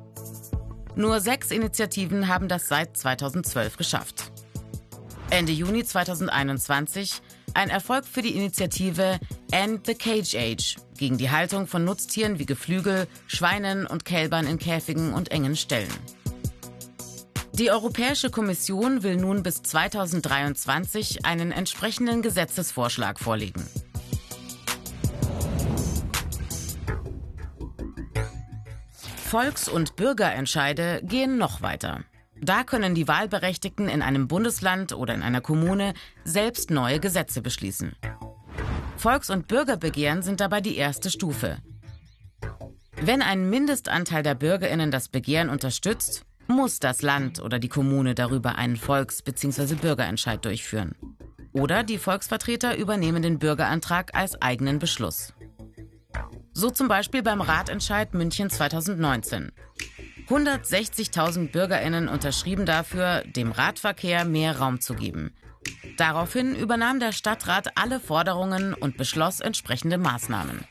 Nur 0.95 1.21
sechs 1.21 1.51
Initiativen 1.51 2.29
haben 2.29 2.49
das 2.49 2.69
seit 2.69 2.97
2012 2.97 3.77
geschafft. 3.77 4.33
Ende 5.29 5.53
Juni 5.53 5.85
2021 5.85 7.21
ein 7.55 7.69
Erfolg 7.69 8.07
für 8.07 8.23
die 8.23 8.35
Initiative 8.35 9.19
End 9.51 9.87
the 9.87 9.95
Cage 9.95 10.35
Age 10.35 10.77
gegen 10.97 11.19
die 11.19 11.31
Haltung 11.31 11.67
von 11.67 11.85
Nutztieren 11.85 12.39
wie 12.39 12.47
Geflügel, 12.47 13.07
Schweinen 13.27 13.87
und 13.87 14.05
Kälbern 14.07 14.47
in 14.47 14.59
Käfigen 14.59 15.13
und 15.13 15.31
engen 15.31 15.57
Ställen. 15.57 15.93
Die 17.55 17.71
Europäische 17.71 18.31
Kommission 18.31 19.03
will 19.03 19.17
nun 19.17 19.43
bis 19.43 19.63
2023 19.63 21.27
einen 21.27 21.53
entsprechenden 21.53 22.23
Gesetzesvorschlag 22.23 23.21
vorlegen. 23.21 23.63
Volks- 29.17 29.69
und 29.69 29.97
Bürgerentscheide 29.97 31.03
gehen 31.05 31.37
noch 31.37 31.61
weiter. 31.61 32.05
Da 32.41 32.65
können 32.65 32.95
die 32.95 33.07
Wahlberechtigten 33.07 33.89
in 33.89 34.01
einem 34.01 34.29
Bundesland 34.29 34.95
oder 34.95 35.15
in 35.15 35.23
einer 35.23 35.43
Kommune 35.43 35.93
selbst 36.25 36.71
neue 36.71 37.01
Gesetze 37.01 37.43
beschließen. 37.43 37.95
Volks- 38.97 39.31
und 39.31 39.47
Bürgerbegehren 39.47 40.23
sind 40.23 40.41
dabei 40.41 40.63
die 40.63 40.77
erste 40.77 41.11
Stufe. 41.11 41.59
Wenn 42.97 43.21
ein 43.21 43.51
Mindestanteil 43.51 44.23
der 44.23 44.35
Bürgerinnen 44.35 44.91
das 44.91 45.09
Begehren 45.09 45.51
unterstützt, 45.51 46.25
muss 46.53 46.79
das 46.79 47.03
Land 47.03 47.41
oder 47.41 47.59
die 47.59 47.69
Kommune 47.69 48.15
darüber 48.15 48.57
einen 48.57 48.77
Volks- 48.77 49.23
bzw. 49.23 49.75
Bürgerentscheid 49.75 50.45
durchführen. 50.45 50.95
Oder 51.53 51.83
die 51.83 51.99
Volksvertreter 51.99 52.77
übernehmen 52.77 53.23
den 53.23 53.39
Bürgerantrag 53.39 54.15
als 54.15 54.41
eigenen 54.41 54.79
Beschluss. 54.79 55.35
So 56.55 56.71
zum 56.71 56.89
Beispiel 56.89 57.23
beim 57.23 57.41
Ratentscheid 57.41 58.15
München 58.15 58.51
2019. 58.51 59.53
160.000 60.29 61.51
Bürgerinnen 61.51 62.09
unterschrieben 62.09 62.65
dafür, 62.65 63.23
dem 63.27 63.53
Radverkehr 63.53 64.25
mehr 64.25 64.59
Raum 64.59 64.81
zu 64.81 64.95
geben. 64.95 65.35
Daraufhin 65.97 66.55
übernahm 66.55 67.01
der 67.01 67.13
Stadtrat 67.13 67.77
alle 67.77 68.01
Forderungen 68.01 68.75
und 68.75 68.97
beschloss 68.97 69.41
entsprechende 69.41 69.99
Maßnahmen. 69.99 70.65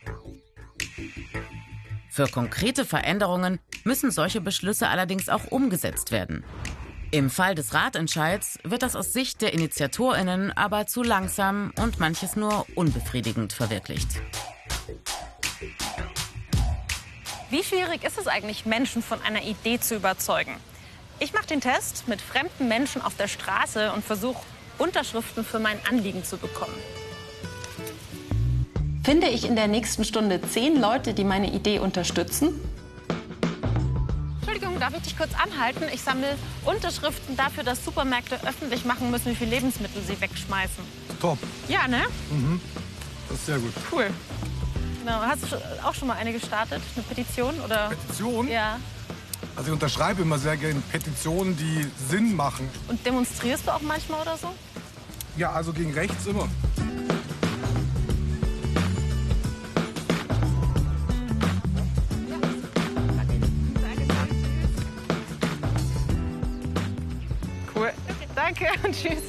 Für 2.09 2.27
konkrete 2.27 2.85
Veränderungen 2.85 3.59
müssen 3.85 4.11
solche 4.11 4.41
Beschlüsse 4.41 4.87
allerdings 4.87 5.29
auch 5.29 5.45
umgesetzt 5.47 6.11
werden. 6.11 6.43
Im 7.11 7.29
Fall 7.29 7.55
des 7.55 7.73
Ratentscheids 7.73 8.57
wird 8.63 8.83
das 8.83 8.95
aus 8.95 9.11
Sicht 9.11 9.41
der 9.41 9.53
Initiatorinnen 9.53 10.55
aber 10.55 10.87
zu 10.87 11.03
langsam 11.03 11.73
und 11.77 11.99
manches 11.99 12.35
nur 12.37 12.65
unbefriedigend 12.75 13.51
verwirklicht. 13.51 14.07
Wie 17.49 17.63
schwierig 17.63 18.05
ist 18.05 18.17
es 18.17 18.27
eigentlich, 18.27 18.65
Menschen 18.65 19.03
von 19.03 19.21
einer 19.21 19.43
Idee 19.43 19.77
zu 19.77 19.95
überzeugen? 19.95 20.55
Ich 21.19 21.33
mache 21.33 21.47
den 21.47 21.59
Test 21.59 22.07
mit 22.07 22.21
fremden 22.21 22.69
Menschen 22.69 23.01
auf 23.01 23.17
der 23.17 23.27
Straße 23.27 23.91
und 23.91 24.05
versuche, 24.05 24.41
Unterschriften 24.77 25.43
für 25.43 25.59
mein 25.59 25.77
Anliegen 25.89 26.23
zu 26.23 26.37
bekommen. 26.37 26.73
Finde 29.03 29.27
ich 29.27 29.45
in 29.45 29.55
der 29.57 29.67
nächsten 29.67 30.05
Stunde 30.05 30.41
zehn 30.41 30.79
Leute, 30.79 31.13
die 31.13 31.25
meine 31.25 31.51
Idee 31.51 31.79
unterstützen? 31.79 32.59
Darf 34.81 34.95
ich 34.95 35.03
dich 35.03 35.15
kurz 35.15 35.29
anhalten? 35.35 35.83
Ich 35.93 36.01
sammle 36.01 36.35
Unterschriften 36.65 37.37
dafür, 37.37 37.63
dass 37.63 37.85
Supermärkte 37.85 38.39
öffentlich 38.43 38.83
machen 38.83 39.11
müssen, 39.11 39.27
wie 39.27 39.35
viele 39.35 39.51
Lebensmittel 39.51 40.01
sie 40.01 40.19
wegschmeißen. 40.19 40.83
Top. 41.21 41.37
Ja, 41.67 41.87
ne? 41.87 42.01
Mhm. 42.31 42.59
Das 43.29 43.37
ist 43.37 43.45
sehr 43.45 43.59
gut. 43.59 43.71
Cool. 43.91 44.07
Genau. 45.03 45.21
Hast 45.21 45.43
du 45.43 45.55
auch 45.85 45.93
schon 45.93 46.07
mal 46.07 46.17
eine 46.17 46.33
gestartet? 46.33 46.81
Eine 46.95 47.03
Petition? 47.03 47.53
Oder? 47.63 47.89
Petition? 47.89 48.47
Ja. 48.47 48.79
Also 49.55 49.67
ich 49.67 49.73
unterschreibe 49.73 50.23
immer 50.23 50.39
sehr 50.39 50.57
gerne 50.57 50.81
Petitionen, 50.91 51.55
die 51.55 51.85
Sinn 52.09 52.35
machen. 52.35 52.67
Und 52.87 53.05
demonstrierst 53.05 53.67
du 53.67 53.71
auch 53.75 53.81
manchmal 53.81 54.21
oder 54.21 54.35
so? 54.35 54.51
Ja, 55.37 55.51
also 55.51 55.73
gegen 55.73 55.93
rechts 55.93 56.25
immer. 56.25 56.49
Tschüss. 69.01 69.23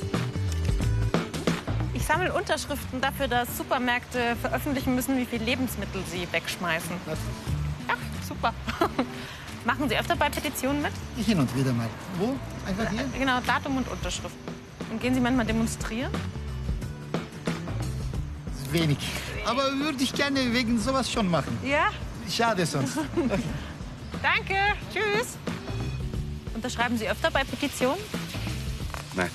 Ich 1.95 2.05
sammle 2.05 2.33
Unterschriften 2.33 3.01
dafür, 3.01 3.29
dass 3.29 3.57
Supermärkte 3.57 4.37
veröffentlichen 4.41 4.95
müssen, 4.95 5.17
wie 5.19 5.25
viel 5.25 5.43
Lebensmittel 5.43 6.03
sie 6.11 6.27
wegschmeißen. 6.31 6.97
Ja, 7.89 7.95
super. 8.27 8.53
Machen 9.65 9.89
Sie 9.89 9.97
öfter 9.97 10.17
bei 10.17 10.29
Petitionen 10.29 10.83
mit? 10.83 10.93
Hin 11.25 11.39
und 11.39 11.57
wieder 11.57 11.73
mal. 11.73 11.89
Wo? 12.19 12.37
Einfach 12.67 12.91
hier? 12.91 13.05
Genau, 13.17 13.41
Datum 13.47 13.77
und 13.77 13.89
Unterschrift. 13.89 14.35
Und 14.91 15.01
gehen 15.01 15.15
Sie 15.15 15.21
manchmal 15.21 15.47
demonstrieren? 15.47 16.11
Wenig. 18.73 18.99
Aber 19.47 19.63
würde 19.73 20.03
ich 20.03 20.13
gerne 20.13 20.53
wegen 20.53 20.81
sowas 20.81 21.11
schon 21.11 21.31
machen. 21.31 21.57
Ja? 21.63 21.91
Schade 22.29 22.67
sonst. 22.67 22.97
Danke. 24.23 24.57
Tschüss. 24.93 25.37
Unterschreiben 26.55 26.99
Sie 26.99 27.09
öfter 27.09 27.31
bei 27.31 27.45
Petitionen? 27.45 27.99
Nein, 29.15 29.31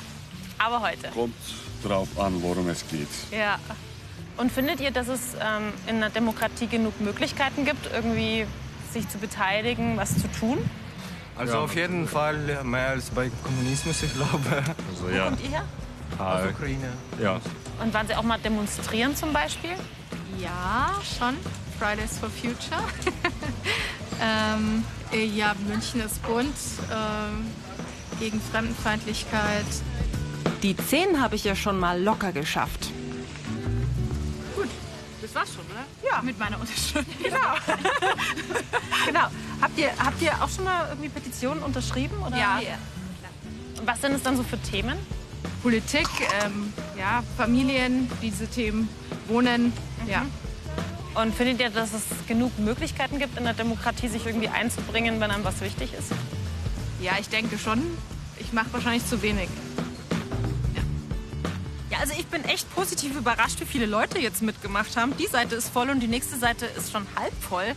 Aber 0.57 0.81
heute. 0.81 1.09
kommt 1.09 1.35
drauf 1.83 2.07
an, 2.19 2.41
worum 2.41 2.69
es 2.69 2.87
geht. 2.87 3.07
Ja. 3.31 3.59
Und 4.37 4.51
findet 4.51 4.79
ihr, 4.79 4.91
dass 4.91 5.07
es 5.07 5.33
ähm, 5.35 5.73
in 5.87 5.97
einer 5.97 6.09
Demokratie 6.09 6.67
genug 6.67 6.99
Möglichkeiten 7.01 7.65
gibt, 7.65 7.91
irgendwie 7.91 8.45
sich 8.93 9.07
zu 9.09 9.17
beteiligen, 9.17 9.97
was 9.97 10.15
zu 10.15 10.27
tun? 10.31 10.57
Also 11.37 11.59
auf 11.59 11.75
jeden 11.75 12.07
Fall 12.07 12.63
mehr 12.63 12.89
als 12.89 13.09
bei 13.09 13.29
Kommunismus, 13.43 14.03
ich 14.03 14.13
glaube. 14.13 14.63
Also 14.89 15.07
Wo 15.07 15.23
kommt 15.23 15.43
ihr 15.43 15.49
her? 15.49 15.63
Aus 16.17 16.51
Ukraine. 16.51 16.93
Ja. 17.21 17.39
Und 17.81 17.93
waren 17.93 18.07
Sie 18.07 18.15
auch 18.15 18.23
mal 18.23 18.39
demonstrieren 18.39 19.15
zum 19.15 19.33
Beispiel? 19.33 19.71
Ja, 20.39 20.93
schon. 21.17 21.35
Fridays 21.79 22.17
for 22.17 22.29
Future. 22.29 22.81
ähm, 24.21 24.83
äh, 25.11 25.25
ja, 25.25 25.53
München 25.67 26.01
ist 26.01 26.23
bunt. 26.23 26.55
Ähm, 26.91 27.45
gegen 28.19 28.41
Fremdenfeindlichkeit. 28.41 29.65
Die 30.63 30.75
10 30.75 31.21
habe 31.21 31.35
ich 31.35 31.43
ja 31.43 31.55
schon 31.55 31.79
mal 31.79 32.01
locker 32.01 32.31
geschafft. 32.31 32.89
Gut, 34.55 34.67
das 35.21 35.35
war's 35.35 35.49
schon, 35.53 35.65
oder? 35.65 36.09
Ja. 36.09 36.21
Mit 36.21 36.39
meiner 36.39 36.59
Unterschrift. 36.59 37.07
Genau. 37.23 37.37
genau. 39.05 39.27
Habt 39.61 39.77
ihr, 39.77 39.89
habt 40.03 40.21
ihr 40.21 40.31
auch 40.41 40.49
schon 40.49 40.63
mal 40.63 40.87
irgendwie 40.89 41.09
Petitionen 41.09 41.61
unterschrieben? 41.61 42.17
Oder? 42.25 42.37
Ja. 42.37 42.59
Was 43.85 44.01
sind 44.01 44.13
es 44.13 44.23
dann 44.23 44.35
so 44.35 44.43
für 44.43 44.59
Themen? 44.59 44.97
Politik, 45.61 46.07
ähm, 46.43 46.73
ja, 46.97 47.23
Familien, 47.35 48.09
diese 48.21 48.47
Themen, 48.47 48.89
Wohnen, 49.27 49.73
ja. 50.07 50.25
Und 51.15 51.33
findet 51.33 51.59
ihr, 51.59 51.69
dass 51.69 51.93
es 51.93 52.03
genug 52.27 52.57
Möglichkeiten 52.59 53.17
gibt, 53.17 53.37
in 53.37 53.43
der 53.43 53.53
Demokratie 53.53 54.07
sich 54.07 54.25
irgendwie 54.25 54.49
einzubringen, 54.49 55.19
wenn 55.19 55.31
einem 55.31 55.43
was 55.43 55.61
wichtig 55.61 55.93
ist? 55.97 56.11
Ja, 57.01 57.13
ich 57.19 57.29
denke 57.29 57.57
schon. 57.57 57.81
Ich 58.39 58.53
mache 58.53 58.71
wahrscheinlich 58.71 59.05
zu 59.05 59.21
wenig. 59.21 59.49
Also 61.99 62.13
ich 62.17 62.27
bin 62.27 62.43
echt 62.45 62.73
positiv 62.75 63.15
überrascht, 63.15 63.59
wie 63.59 63.65
viele 63.65 63.85
Leute 63.85 64.19
jetzt 64.19 64.41
mitgemacht 64.41 64.95
haben. 64.95 65.17
Die 65.17 65.27
Seite 65.27 65.55
ist 65.55 65.69
voll 65.69 65.89
und 65.89 65.99
die 65.99 66.07
nächste 66.07 66.37
Seite 66.37 66.65
ist 66.65 66.91
schon 66.91 67.07
halb 67.15 67.33
voll. 67.41 67.75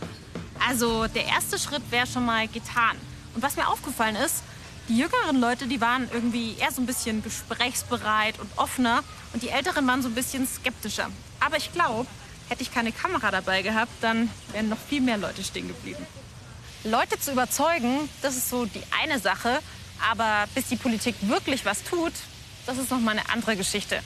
Also 0.67 1.07
der 1.07 1.25
erste 1.25 1.57
Schritt 1.57 1.81
wäre 1.89 2.05
schon 2.05 2.25
mal 2.25 2.47
getan. 2.47 2.97
Und 3.33 3.41
was 3.41 3.55
mir 3.55 3.67
aufgefallen 3.67 4.15
ist, 4.15 4.43
die 4.89 4.97
jüngeren 4.97 5.39
Leute, 5.39 5.67
die 5.67 5.81
waren 5.81 6.07
irgendwie 6.13 6.55
eher 6.57 6.71
so 6.71 6.81
ein 6.81 6.85
bisschen 6.85 7.23
gesprächsbereit 7.23 8.39
und 8.39 8.49
offener 8.57 9.03
und 9.33 9.41
die 9.41 9.49
älteren 9.49 9.87
waren 9.87 10.01
so 10.01 10.09
ein 10.09 10.15
bisschen 10.15 10.47
skeptischer. 10.47 11.09
Aber 11.39 11.57
ich 11.57 11.71
glaube, 11.73 12.07
hätte 12.49 12.61
ich 12.61 12.73
keine 12.73 12.91
Kamera 12.91 13.31
dabei 13.31 13.61
gehabt, 13.61 13.91
dann 14.01 14.29
wären 14.51 14.69
noch 14.69 14.77
viel 14.77 15.01
mehr 15.01 15.17
Leute 15.17 15.43
stehen 15.43 15.67
geblieben. 15.67 16.05
Leute 16.83 17.19
zu 17.19 17.31
überzeugen, 17.31 18.09
das 18.21 18.35
ist 18.35 18.49
so 18.49 18.65
die 18.65 18.83
eine 19.01 19.19
Sache, 19.19 19.59
aber 20.11 20.45
bis 20.53 20.67
die 20.67 20.75
Politik 20.75 21.15
wirklich 21.21 21.63
was 21.63 21.83
tut, 21.83 22.13
das 22.65 22.77
ist 22.77 22.91
noch 22.91 22.99
mal 22.99 23.11
eine 23.11 23.29
andere 23.29 23.55
Geschichte. 23.55 23.99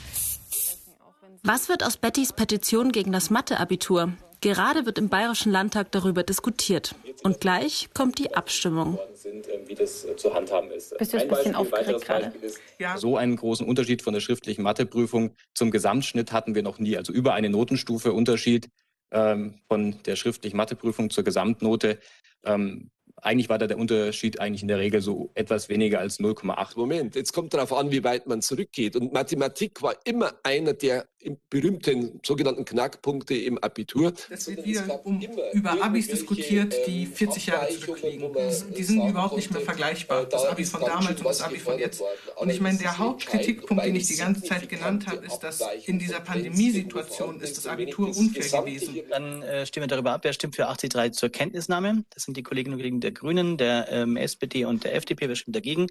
Was 1.42 1.68
wird 1.68 1.84
aus 1.84 1.96
Bettys 1.96 2.32
Petition 2.32 2.90
gegen 2.90 3.12
das 3.12 3.30
Mathe-Abitur? 3.30 4.12
Gerade 4.40 4.84
wird 4.84 4.98
im 4.98 5.08
Bayerischen 5.08 5.50
Landtag 5.50 5.90
darüber 5.92 6.22
diskutiert. 6.22 6.94
Und 7.22 7.40
gleich 7.40 7.88
kommt 7.94 8.18
die 8.18 8.34
Abstimmung. 8.34 8.98
Sind, 9.14 9.46
wie 9.66 9.74
das 9.74 10.06
zu 10.16 10.34
handhaben 10.34 10.70
ist. 10.70 10.96
Bist 10.98 11.12
du 11.12 11.20
ein 11.20 11.28
bisschen 11.28 11.54
aufgeregt 11.54 12.04
gerade? 12.04 12.32
Ja. 12.78 12.98
So 12.98 13.16
einen 13.16 13.36
großen 13.36 13.66
Unterschied 13.66 14.02
von 14.02 14.12
der 14.12 14.20
schriftlichen 14.20 14.62
Matheprüfung 14.62 15.34
zum 15.54 15.70
Gesamtschnitt 15.70 16.32
hatten 16.32 16.54
wir 16.54 16.62
noch 16.62 16.78
nie. 16.78 16.96
Also 16.96 17.12
über 17.12 17.34
eine 17.34 17.48
Notenstufe 17.48 18.12
Unterschied 18.12 18.68
ähm, 19.10 19.60
von 19.68 20.02
der 20.04 20.16
schriftlichen 20.16 20.56
Matheprüfung 20.56 21.10
zur 21.10 21.24
Gesamtnote. 21.24 21.98
Ähm, 22.44 22.90
eigentlich 23.22 23.48
war 23.48 23.58
da 23.58 23.66
der 23.66 23.78
Unterschied 23.78 24.40
eigentlich 24.40 24.62
in 24.62 24.68
der 24.68 24.78
Regel 24.78 25.00
so 25.00 25.30
etwas 25.34 25.68
weniger 25.68 26.00
als 26.00 26.20
0,8. 26.20 26.76
Moment, 26.76 27.16
jetzt 27.16 27.32
kommt 27.32 27.54
darauf 27.54 27.72
an, 27.72 27.90
wie 27.90 28.04
weit 28.04 28.26
man 28.26 28.42
zurückgeht. 28.42 28.96
Und 28.96 29.12
Mathematik 29.12 29.82
war 29.82 29.96
immer 30.04 30.34
einer 30.42 30.74
der 30.74 31.06
berühmten 31.50 32.20
sogenannten 32.24 32.64
Knackpunkte 32.64 33.34
im 33.34 33.58
Abitur. 33.58 34.12
Es 34.30 34.48
wird 34.48 34.64
wieder 34.64 35.04
um, 35.04 35.20
über 35.52 35.82
Abis 35.82 36.08
diskutiert, 36.08 36.74
die 36.86 37.06
40 37.06 37.48
ähm, 37.48 37.54
Jahre 37.54 37.78
zurückliegen. 37.78 38.32
Die 38.76 38.82
sind 38.82 39.08
überhaupt 39.08 39.36
nicht 39.36 39.52
mehr 39.52 39.62
vergleichbar. 39.62 40.22
Äh, 40.22 40.28
das 40.28 40.44
Abi 40.44 40.64
von 40.64 40.80
damals 40.80 41.20
und 41.20 41.24
das 41.24 41.40
Abi 41.42 41.58
von 41.58 41.78
jetzt. 41.78 42.02
Und 42.36 42.50
ich 42.50 42.60
meine, 42.60 42.78
der 42.78 42.98
Hauptkritikpunkt, 42.98 43.84
den 43.84 43.96
ich 43.96 44.06
die 44.06 44.16
ganze 44.16 44.42
Zeit 44.42 44.68
genannt 44.68 45.06
habe, 45.06 45.24
ist, 45.24 45.38
dass 45.40 45.62
in 45.86 45.98
dieser 45.98 46.20
Pandemiesituation 46.20 47.40
ist 47.40 47.56
das 47.56 47.66
Abitur 47.66 48.08
unfair 48.08 48.62
gewesen. 48.62 49.00
Dann 49.10 49.42
äh, 49.42 49.66
stimmen 49.66 49.84
wir 49.84 49.88
darüber 49.88 50.12
ab, 50.12 50.20
wer 50.24 50.32
stimmt 50.32 50.56
für 50.56 50.62
83 50.62 51.12
zur 51.12 51.28
Kenntnisnahme. 51.30 52.04
Das 52.10 52.24
sind 52.24 52.36
die 52.36 52.42
Kolleginnen 52.42 52.74
und 52.74 52.80
Kollegen 52.80 53.00
der 53.00 53.12
Grünen, 53.12 53.56
der 53.56 53.88
ähm, 53.90 54.16
SPD 54.16 54.64
und 54.64 54.84
der 54.84 54.94
FDP. 54.94 55.28
Wer 55.28 55.36
stimmt 55.36 55.56
dagegen? 55.56 55.86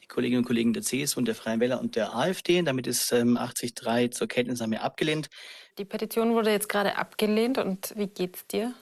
Die 0.00 0.06
Kolleginnen 0.06 0.40
und 0.40 0.46
Kollegen 0.46 0.72
der 0.72 0.82
CSU 0.82 1.18
und 1.18 1.26
der 1.26 1.34
Freien 1.34 1.60
Wähler 1.60 1.80
und 1.80 1.96
der 1.96 2.14
AfD. 2.14 2.60
Damit 2.62 2.86
ist 2.86 3.12
ähm, 3.12 3.36
80.3 3.36 4.10
zur 4.10 4.28
Kenntnisnahme 4.28 4.80
abgelehnt. 4.80 5.28
Die 5.78 5.84
Petition 5.84 6.32
wurde 6.34 6.50
jetzt 6.50 6.68
gerade 6.68 6.96
abgelehnt 6.96 7.58
und 7.58 7.92
wie 7.96 8.06
geht's 8.06 8.46
dir? 8.46 8.74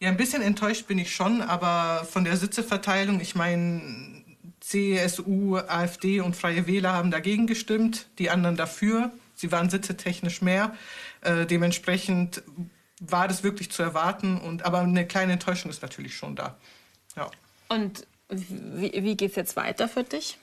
Ja, 0.00 0.08
ein 0.08 0.16
bisschen 0.16 0.42
enttäuscht 0.42 0.86
bin 0.86 0.98
ich 0.98 1.14
schon, 1.14 1.42
aber 1.42 2.04
von 2.04 2.24
der 2.24 2.36
Sitzeverteilung, 2.36 3.20
ich 3.20 3.34
meine, 3.34 4.24
CSU, 4.60 5.56
AfD 5.56 6.20
und 6.20 6.36
Freie 6.36 6.66
Wähler 6.66 6.92
haben 6.92 7.10
dagegen 7.10 7.46
gestimmt, 7.46 8.08
die 8.18 8.30
anderen 8.30 8.56
dafür. 8.56 9.12
Sie 9.34 9.50
waren 9.52 9.70
sitzetechnisch 9.70 10.42
mehr. 10.42 10.74
Äh, 11.20 11.46
dementsprechend 11.46 12.42
war 13.00 13.28
das 13.28 13.42
wirklich 13.42 13.70
zu 13.70 13.82
erwarten, 13.82 14.38
und, 14.38 14.64
aber 14.64 14.80
eine 14.80 15.06
kleine 15.06 15.32
Enttäuschung 15.32 15.70
ist 15.70 15.82
natürlich 15.82 16.16
schon 16.16 16.36
da. 16.36 16.56
Ja. 17.16 17.30
Und 17.68 18.06
wie, 18.28 18.92
wie 18.92 19.16
geht 19.16 19.30
es 19.30 19.36
jetzt 19.36 19.56
weiter 19.56 19.88
für 19.88 20.04
dich? 20.04 20.38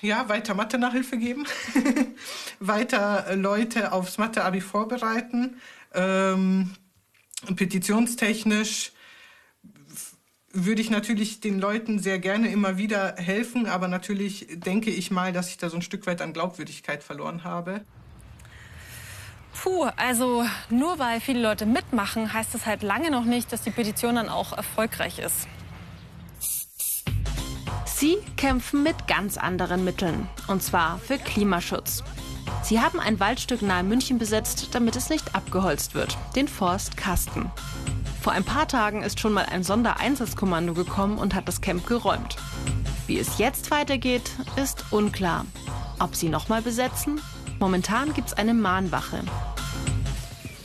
Ja, 0.00 0.28
weiter 0.28 0.54
Mathe-Nachhilfe 0.54 1.18
geben, 1.18 1.44
weiter 2.60 3.26
äh, 3.26 3.34
Leute 3.34 3.92
aufs 3.92 4.16
Mathe-Abi 4.16 4.60
vorbereiten, 4.60 5.60
ähm, 5.92 6.74
petitionstechnisch 7.56 8.92
würde 10.52 10.80
ich 10.80 10.90
natürlich 10.90 11.40
den 11.40 11.58
Leuten 11.58 11.98
sehr 11.98 12.18
gerne 12.18 12.50
immer 12.50 12.78
wieder 12.78 13.16
helfen, 13.16 13.66
aber 13.66 13.88
natürlich 13.88 14.46
denke 14.50 14.90
ich 14.90 15.10
mal, 15.10 15.32
dass 15.32 15.50
ich 15.50 15.58
da 15.58 15.68
so 15.68 15.76
ein 15.76 15.82
Stück 15.82 16.06
weit 16.06 16.22
an 16.22 16.32
Glaubwürdigkeit 16.32 17.02
verloren 17.02 17.44
habe. 17.44 17.82
Puh, 19.62 19.88
also 19.96 20.44
nur 20.70 20.98
weil 20.98 21.20
viele 21.20 21.42
Leute 21.42 21.66
mitmachen, 21.66 22.32
heißt 22.32 22.54
das 22.54 22.64
halt 22.64 22.82
lange 22.82 23.10
noch 23.10 23.24
nicht, 23.24 23.52
dass 23.52 23.62
die 23.62 23.70
Petition 23.70 24.14
dann 24.14 24.28
auch 24.28 24.52
erfolgreich 24.52 25.18
ist. 25.18 25.48
Sie 28.00 28.16
kämpfen 28.36 28.84
mit 28.84 29.08
ganz 29.08 29.36
anderen 29.36 29.82
Mitteln, 29.82 30.28
und 30.46 30.62
zwar 30.62 31.00
für 31.00 31.18
Klimaschutz. 31.18 32.04
Sie 32.62 32.78
haben 32.78 33.00
ein 33.00 33.18
Waldstück 33.18 33.60
nahe 33.60 33.82
München 33.82 34.18
besetzt, 34.18 34.68
damit 34.70 34.94
es 34.94 35.08
nicht 35.08 35.34
abgeholzt 35.34 35.96
wird, 35.96 36.16
den 36.36 36.46
Forst 36.46 36.96
Kasten. 36.96 37.50
Vor 38.22 38.32
ein 38.32 38.44
paar 38.44 38.68
Tagen 38.68 39.02
ist 39.02 39.18
schon 39.18 39.32
mal 39.32 39.46
ein 39.46 39.64
Sondereinsatzkommando 39.64 40.74
gekommen 40.74 41.18
und 41.18 41.34
hat 41.34 41.48
das 41.48 41.60
Camp 41.60 41.88
geräumt. 41.88 42.36
Wie 43.08 43.18
es 43.18 43.38
jetzt 43.38 43.72
weitergeht, 43.72 44.30
ist 44.54 44.84
unklar. 44.92 45.44
Ob 45.98 46.14
sie 46.14 46.28
nochmal 46.28 46.62
besetzen? 46.62 47.20
Momentan 47.58 48.14
gibt 48.14 48.28
es 48.28 48.34
eine 48.34 48.54
Mahnwache. 48.54 49.24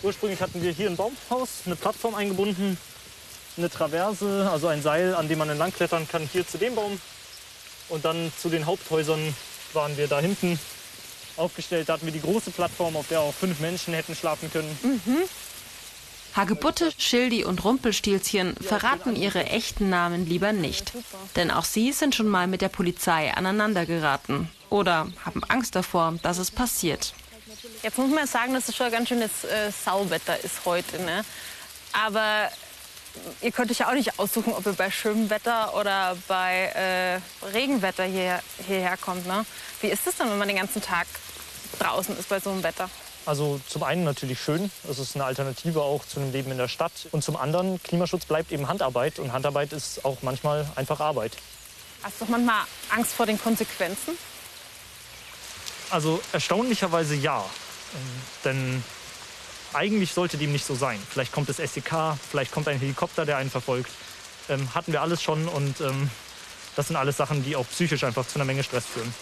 Ursprünglich 0.04 0.40
hatten 0.40 0.62
wir 0.62 0.72
hier 0.72 0.88
ein 0.88 0.98
Baumhaus, 0.98 1.64
eine 1.66 1.78
Plattform 1.78 2.14
eingebunden, 2.14 2.78
eine 3.58 3.72
Traverse, 3.72 4.48
also 4.52 4.68
ein 4.68 4.84
Seil, 4.84 5.16
an 5.16 5.28
dem 5.28 5.40
man 5.40 5.50
entlang 5.50 5.74
klettern 5.74 6.08
kann, 6.08 6.30
hier 6.32 6.46
zu 6.46 6.60
dem 6.60 6.76
Baum. 6.76 7.00
Und 7.90 8.06
dann 8.06 8.32
zu 8.38 8.50
den 8.50 8.66
Haupthäusern 8.66 9.36
waren 9.74 9.98
wir 9.98 10.08
da 10.08 10.20
hinten 10.20 10.60
aufgestellt. 11.38 11.90
Da 11.90 11.94
hatten 11.94 12.06
wir 12.06 12.14
die 12.14 12.22
große 12.22 12.52
Plattform, 12.52 12.96
auf 12.96 13.08
der 13.08 13.22
auch 13.22 13.34
fünf 13.34 13.60
Menschen 13.60 13.94
hätten 13.94 14.16
schlafen 14.16 14.52
können. 14.52 14.78
Mhm. 14.84 15.24
Hagebutte, 16.36 16.92
Schildi 16.98 17.44
und 17.46 17.64
Rumpelstilzchen 17.64 18.56
verraten 18.56 19.16
ihre 19.16 19.46
echten 19.46 19.90
Namen 19.90 20.26
lieber 20.26 20.52
nicht. 20.52 20.92
Denn 21.36 21.52
auch 21.52 21.66
sie 21.66 21.92
sind 21.92 22.16
schon 22.16 22.28
mal 22.28 22.48
mit 22.48 22.62
der 22.62 22.70
Polizei 22.70 23.32
aneinandergeraten 23.32 24.50
oder 24.72 25.08
haben 25.24 25.44
Angst 25.44 25.76
davor, 25.76 26.16
dass 26.24 26.40
es 26.40 26.50
passiert. 26.50 27.14
Jetzt 27.84 28.00
muss 28.00 28.10
man 28.10 28.26
sagen, 28.26 28.54
dass 28.56 28.68
es 28.68 28.76
schon 28.76 28.88
ein 28.88 28.92
ganz 28.92 29.10
schönes 29.10 29.44
äh, 29.44 29.72
Sauwetter 29.72 30.44
ist 30.44 30.66
heute. 30.66 31.00
Ne? 31.04 31.24
Aber 31.92 32.50
ihr 33.42 33.52
könnt 33.52 33.72
euch 33.72 33.80
ja 33.80 33.90
auch 33.90 33.94
nicht 33.94 34.20
aussuchen, 34.20 34.54
ob 34.54 34.66
ihr 34.66 34.74
bei 34.74 34.90
schönem 34.92 35.30
Wetter 35.30 35.76
oder 35.76 36.18
bei 36.28 36.72
äh, 36.76 37.46
Regenwetter 37.54 38.04
hier, 38.04 38.40
hierher 38.66 38.98
kommt. 38.98 39.28
Ne? 39.28 39.46
Wie 39.82 39.88
ist 39.88 40.06
es 40.08 40.18
denn, 40.18 40.30
wenn 40.30 40.38
man 40.38 40.48
den 40.48 40.58
ganzen 40.58 40.82
Tag 40.82 41.08
draußen 41.80 42.18
ist 42.18 42.30
bei 42.30 42.40
so 42.40 42.52
einem 42.52 42.64
Wetter? 42.64 42.90
Also 43.26 43.60
zum 43.70 43.84
einen 43.84 44.04
natürlich 44.04 44.40
schön, 44.42 44.70
es 44.90 45.00
ist 45.00 45.16
eine 45.16 45.24
Alternative 45.24 45.82
auch 45.82 46.06
zu 46.06 46.20
einem 46.20 46.34
Leben 46.34 46.52
in 46.52 46.58
der 46.58 46.68
Stadt. 46.68 46.92
Und 47.12 47.24
zum 47.24 47.38
anderen, 47.38 47.82
Klimaschutz 47.82 48.26
bleibt 48.26 48.52
eben 48.52 48.68
Handarbeit 48.68 49.20
und 49.20 49.32
Handarbeit 49.32 49.72
ist 49.72 50.04
auch 50.04 50.18
manchmal 50.22 50.68
einfach 50.76 51.00
Arbeit. 51.00 51.32
Hast 52.04 52.20
du 52.20 52.26
manchmal 52.26 52.64
Angst 52.90 53.14
vor 53.14 53.26
den 53.26 53.40
Konsequenzen? 53.40 54.18
Also 55.90 56.20
erstaunlicherweise 56.34 57.16
ja. 57.16 57.40
Ähm, 57.94 58.22
denn 58.44 58.84
eigentlich 59.74 60.14
sollte 60.14 60.38
dem 60.38 60.52
nicht 60.52 60.66
so 60.66 60.76
sein. 60.76 61.00
Vielleicht 61.10 61.32
kommt 61.32 61.50
das 61.50 61.58
SEK, 61.58 62.16
vielleicht 62.30 62.52
kommt 62.52 62.68
ein 62.68 62.80
Helikopter, 62.80 63.26
der 63.26 63.38
einen 63.38 63.50
verfolgt. 63.50 63.92
Ähm, 64.50 64.74
hatten 64.76 64.92
wir 64.92 65.02
alles 65.02 65.22
schon 65.22 65.48
und 65.48 65.82
ähm, 65.82 66.10
das 66.76 66.88
sind 66.88 66.96
alles 66.96 67.18
Sachen, 67.18 67.44
die 67.44 67.56
auch 67.56 67.68
psychisch 67.70 68.04
einfach 68.04 68.28
zu 68.28 68.36
einer 68.36 68.46
Menge 68.46 68.64
Stress 68.64 68.86
führen. 68.86 69.14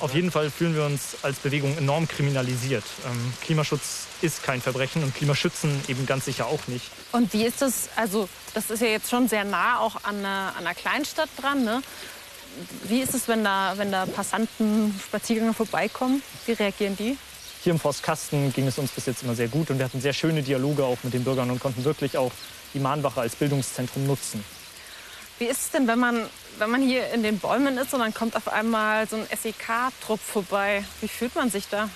Auf 0.00 0.14
jeden 0.14 0.30
Fall 0.30 0.50
fühlen 0.50 0.76
wir 0.76 0.84
uns 0.84 1.16
als 1.22 1.38
Bewegung 1.38 1.76
enorm 1.76 2.06
kriminalisiert. 2.06 2.84
Ähm, 3.04 3.32
Klimaschutz 3.42 4.06
ist 4.22 4.44
kein 4.44 4.60
Verbrechen 4.60 5.02
und 5.02 5.14
Klimaschützen 5.14 5.80
eben 5.88 6.06
ganz 6.06 6.26
sicher 6.26 6.46
auch 6.46 6.68
nicht. 6.68 6.86
Und 7.10 7.32
wie 7.32 7.44
ist 7.44 7.62
das? 7.62 7.88
Also 7.96 8.28
das 8.54 8.70
ist 8.70 8.80
ja 8.80 8.88
jetzt 8.88 9.10
schon 9.10 9.28
sehr 9.28 9.44
nah 9.44 9.80
auch 9.80 10.04
an 10.04 10.18
einer, 10.18 10.54
an 10.56 10.66
einer 10.66 10.74
Kleinstadt 10.74 11.28
dran. 11.40 11.64
Ne? 11.64 11.82
Wie 12.84 13.00
ist 13.00 13.14
es, 13.14 13.26
wenn 13.26 13.42
da, 13.42 13.74
wenn 13.76 13.90
da 13.90 14.06
Passanten, 14.06 14.94
Spaziergänger 15.04 15.54
vorbeikommen? 15.54 16.22
Wie 16.46 16.52
reagieren 16.52 16.96
die? 16.96 17.18
Hier 17.62 17.72
im 17.72 17.80
Forstkasten 17.80 18.52
ging 18.52 18.66
es 18.68 18.78
uns 18.78 18.92
bis 18.92 19.06
jetzt 19.06 19.22
immer 19.24 19.34
sehr 19.34 19.48
gut 19.48 19.70
und 19.70 19.78
wir 19.78 19.84
hatten 19.84 20.00
sehr 20.00 20.12
schöne 20.12 20.42
Dialoge 20.42 20.84
auch 20.84 20.98
mit 21.02 21.12
den 21.12 21.24
Bürgern 21.24 21.50
und 21.50 21.58
konnten 21.58 21.84
wirklich 21.84 22.16
auch 22.16 22.30
die 22.72 22.78
Mahnwache 22.78 23.20
als 23.20 23.34
Bildungszentrum 23.34 24.06
nutzen. 24.06 24.44
Wie 25.38 25.46
ist 25.46 25.60
es 25.60 25.70
denn, 25.70 25.86
wenn 25.86 25.98
man, 25.98 26.26
wenn 26.58 26.70
man 26.70 26.82
hier 26.82 27.10
in 27.10 27.22
den 27.22 27.38
Bäumen 27.38 27.78
ist 27.78 27.94
und 27.94 28.00
dann 28.00 28.14
kommt 28.14 28.36
auf 28.36 28.48
einmal 28.48 29.08
so 29.08 29.16
ein 29.16 29.26
SEK-Trupp 29.36 30.20
vorbei? 30.20 30.84
Wie 31.00 31.08
fühlt 31.08 31.34
man 31.34 31.50
sich 31.50 31.68
da? 31.68 31.88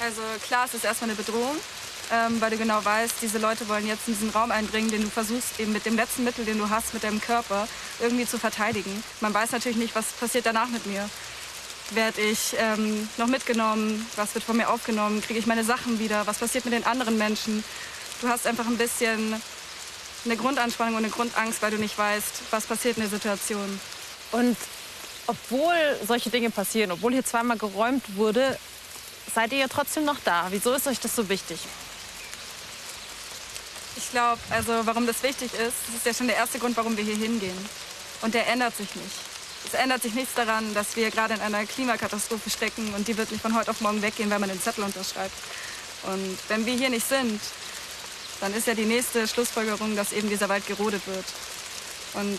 Also 0.00 0.20
klar, 0.46 0.66
es 0.66 0.74
ist 0.74 0.84
erstmal 0.84 1.10
eine 1.10 1.16
Bedrohung, 1.16 1.56
ähm, 2.12 2.40
weil 2.40 2.50
du 2.50 2.56
genau 2.56 2.84
weißt, 2.84 3.14
diese 3.22 3.38
Leute 3.38 3.68
wollen 3.68 3.86
jetzt 3.86 4.06
in 4.06 4.14
diesen 4.14 4.30
Raum 4.30 4.50
eindringen, 4.50 4.90
den 4.90 5.02
du 5.02 5.08
versuchst 5.08 5.58
eben 5.58 5.72
mit 5.72 5.86
dem 5.86 5.96
letzten 5.96 6.24
Mittel, 6.24 6.44
den 6.44 6.58
du 6.58 6.68
hast, 6.70 6.92
mit 6.92 7.02
deinem 7.02 7.20
Körper 7.20 7.66
irgendwie 8.00 8.26
zu 8.26 8.38
verteidigen. 8.38 9.02
Man 9.20 9.32
weiß 9.32 9.52
natürlich 9.52 9.78
nicht, 9.78 9.94
was 9.94 10.06
passiert 10.12 10.46
danach 10.46 10.68
mit 10.68 10.86
mir 10.86 11.08
werde 11.90 12.20
ich 12.20 12.56
ähm, 12.58 13.08
noch 13.16 13.28
mitgenommen, 13.28 14.06
was 14.16 14.34
wird 14.34 14.44
von 14.44 14.56
mir 14.56 14.68
aufgenommen, 14.68 15.22
kriege 15.22 15.38
ich 15.38 15.46
meine 15.46 15.64
Sachen 15.64 15.98
wieder, 15.98 16.26
was 16.26 16.38
passiert 16.38 16.64
mit 16.64 16.74
den 16.74 16.84
anderen 16.84 17.18
Menschen. 17.18 17.62
Du 18.20 18.28
hast 18.28 18.46
einfach 18.46 18.66
ein 18.66 18.76
bisschen 18.76 19.40
eine 20.24 20.36
Grundanspannung 20.36 20.94
und 20.94 21.04
eine 21.04 21.10
Grundangst, 21.10 21.62
weil 21.62 21.70
du 21.70 21.78
nicht 21.78 21.96
weißt, 21.96 22.42
was 22.50 22.66
passiert 22.66 22.96
in 22.96 23.02
der 23.02 23.10
Situation. 23.10 23.80
Und 24.32 24.56
obwohl 25.26 25.74
solche 26.06 26.30
Dinge 26.30 26.50
passieren, 26.50 26.90
obwohl 26.90 27.12
hier 27.12 27.24
zweimal 27.24 27.56
geräumt 27.56 28.04
wurde, 28.16 28.58
seid 29.34 29.52
ihr 29.52 29.58
ja 29.58 29.68
trotzdem 29.68 30.04
noch 30.04 30.18
da. 30.24 30.46
Wieso 30.50 30.72
ist 30.72 30.86
euch 30.86 31.00
das 31.00 31.14
so 31.14 31.28
wichtig? 31.28 31.58
Ich 33.96 34.10
glaube, 34.10 34.40
also 34.50 34.72
warum 34.84 35.06
das 35.06 35.22
wichtig 35.22 35.52
ist, 35.54 35.74
das 35.86 35.96
ist 35.96 36.06
ja 36.06 36.14
schon 36.14 36.26
der 36.26 36.36
erste 36.36 36.58
Grund, 36.58 36.76
warum 36.76 36.96
wir 36.96 37.04
hier 37.04 37.16
hingehen. 37.16 37.56
Und 38.22 38.34
der 38.34 38.46
ändert 38.46 38.76
sich 38.76 38.94
nicht. 38.94 39.35
Es 39.66 39.74
ändert 39.74 40.02
sich 40.02 40.14
nichts 40.14 40.34
daran, 40.34 40.74
dass 40.74 40.94
wir 40.94 41.10
gerade 41.10 41.34
in 41.34 41.40
einer 41.40 41.66
Klimakatastrophe 41.66 42.50
stecken 42.50 42.94
und 42.94 43.08
die 43.08 43.16
wird 43.18 43.32
nicht 43.32 43.42
von 43.42 43.56
heute 43.56 43.72
auf 43.72 43.80
morgen 43.80 44.00
weggehen, 44.00 44.30
wenn 44.30 44.40
man 44.40 44.48
den 44.48 44.62
Zettel 44.62 44.84
unterschreibt. 44.84 45.34
Und 46.04 46.38
wenn 46.48 46.64
wir 46.66 46.74
hier 46.74 46.88
nicht 46.88 47.08
sind, 47.08 47.40
dann 48.40 48.54
ist 48.54 48.68
ja 48.68 48.74
die 48.74 48.84
nächste 48.84 49.26
Schlussfolgerung, 49.26 49.96
dass 49.96 50.12
eben 50.12 50.28
dieser 50.28 50.48
Wald 50.48 50.66
gerodet 50.66 51.04
wird. 51.06 51.24
Und 52.14 52.38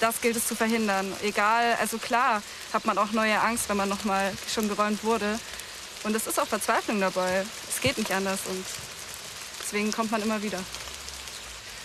das 0.00 0.20
gilt 0.20 0.36
es 0.36 0.46
zu 0.46 0.54
verhindern. 0.54 1.10
Egal, 1.22 1.76
also 1.80 1.96
klar 1.96 2.42
hat 2.72 2.84
man 2.84 2.98
auch 2.98 3.12
neue 3.12 3.40
Angst, 3.40 3.68
wenn 3.68 3.76
man 3.78 3.88
noch 3.88 4.04
mal 4.04 4.32
schon 4.52 4.68
geräumt 4.68 5.02
wurde. 5.02 5.38
Und 6.02 6.14
es 6.14 6.26
ist 6.26 6.38
auch 6.38 6.46
Verzweiflung 6.46 7.00
dabei. 7.00 7.44
Es 7.68 7.80
geht 7.80 7.96
nicht 7.96 8.12
anders 8.12 8.40
und 8.46 8.64
deswegen 9.62 9.92
kommt 9.92 10.10
man 10.10 10.22
immer 10.22 10.42
wieder. 10.42 10.58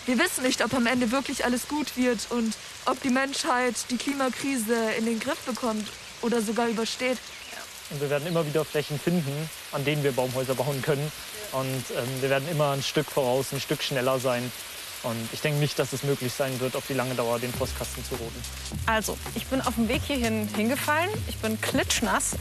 Wir 0.05 0.19
wissen 0.19 0.43
nicht, 0.43 0.63
ob 0.63 0.73
am 0.75 0.85
Ende 0.85 1.11
wirklich 1.11 1.45
alles 1.45 1.67
gut 1.67 1.97
wird 1.97 2.27
und 2.29 2.53
ob 2.85 3.01
die 3.01 3.09
Menschheit 3.09 3.73
die 3.89 3.97
Klimakrise 3.97 4.75
in 4.99 5.05
den 5.05 5.19
Griff 5.19 5.39
bekommt 5.45 5.87
oder 6.21 6.41
sogar 6.41 6.67
übersteht. 6.67 7.17
Und 7.89 8.01
wir 8.01 8.09
werden 8.09 8.27
immer 8.27 8.45
wieder 8.45 8.63
Flächen 8.65 8.99
finden, 8.99 9.49
an 9.71 9.83
denen 9.83 10.03
wir 10.03 10.11
Baumhäuser 10.11 10.53
bauen 10.53 10.81
können. 10.83 11.11
Und 11.53 11.65
ähm, 11.67 12.21
wir 12.21 12.29
werden 12.29 12.47
immer 12.49 12.71
ein 12.71 12.83
Stück 12.83 13.09
voraus, 13.09 13.51
ein 13.51 13.59
Stück 13.59 13.81
schneller 13.81 14.19
sein. 14.19 14.51
Und 15.01 15.17
ich 15.33 15.41
denke 15.41 15.59
nicht, 15.59 15.77
dass 15.79 15.93
es 15.93 16.03
möglich 16.03 16.33
sein 16.33 16.59
wird, 16.59 16.75
auf 16.75 16.85
die 16.87 16.93
lange 16.93 17.15
Dauer 17.15 17.39
den 17.39 17.51
Postkasten 17.51 18.03
zu 18.03 18.15
roten. 18.15 18.41
Also, 18.87 19.17
ich 19.35 19.45
bin 19.47 19.61
auf 19.61 19.75
dem 19.75 19.87
Weg 19.87 20.01
hierhin 20.03 20.47
hingefallen. 20.55 21.09
Ich 21.27 21.37
bin 21.37 21.59
klitschnass. 21.61 22.31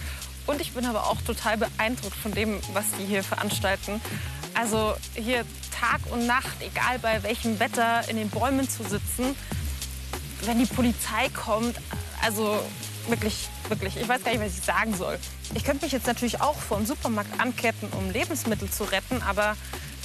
Und 0.46 0.60
ich 0.60 0.72
bin 0.72 0.84
aber 0.84 1.04
auch 1.06 1.20
total 1.22 1.56
beeindruckt 1.56 2.16
von 2.16 2.32
dem, 2.32 2.60
was 2.74 2.84
die 2.98 3.06
hier 3.06 3.22
veranstalten. 3.22 4.00
Also 4.54 4.94
hier 5.14 5.44
Tag 5.78 6.00
und 6.10 6.26
Nacht, 6.26 6.56
egal 6.60 6.98
bei 7.00 7.22
welchem 7.22 7.58
Wetter, 7.58 8.08
in 8.08 8.16
den 8.16 8.30
Bäumen 8.30 8.68
zu 8.68 8.82
sitzen. 8.84 9.36
Wenn 10.42 10.58
die 10.58 10.66
Polizei 10.66 11.28
kommt, 11.30 11.76
also 12.22 12.60
wirklich, 13.08 13.48
wirklich, 13.68 13.96
ich 13.96 14.08
weiß 14.08 14.22
gar 14.22 14.32
nicht, 14.32 14.40
was 14.40 14.56
ich 14.56 14.64
sagen 14.64 14.94
soll. 14.94 15.18
Ich 15.54 15.64
könnte 15.64 15.84
mich 15.84 15.92
jetzt 15.92 16.06
natürlich 16.06 16.40
auch 16.40 16.56
vor 16.56 16.78
dem 16.78 16.86
Supermarkt 16.86 17.40
anketten, 17.40 17.88
um 17.90 18.10
Lebensmittel 18.10 18.70
zu 18.70 18.84
retten, 18.84 19.22
aber 19.22 19.56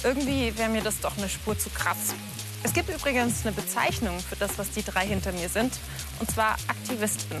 irgendwie 0.02 0.56
wäre 0.58 0.68
mir 0.68 0.82
das 0.82 1.00
doch 1.00 1.16
eine 1.16 1.28
Spur 1.28 1.58
zu 1.58 1.70
krass. 1.70 2.14
Es 2.62 2.72
gibt 2.72 2.90
übrigens 2.90 3.46
eine 3.46 3.52
Bezeichnung 3.52 4.18
für 4.20 4.36
das, 4.36 4.58
was 4.58 4.70
die 4.70 4.82
drei 4.82 5.06
hinter 5.06 5.32
mir 5.32 5.48
sind, 5.48 5.72
und 6.18 6.30
zwar 6.30 6.56
Aktivisten. 6.68 7.36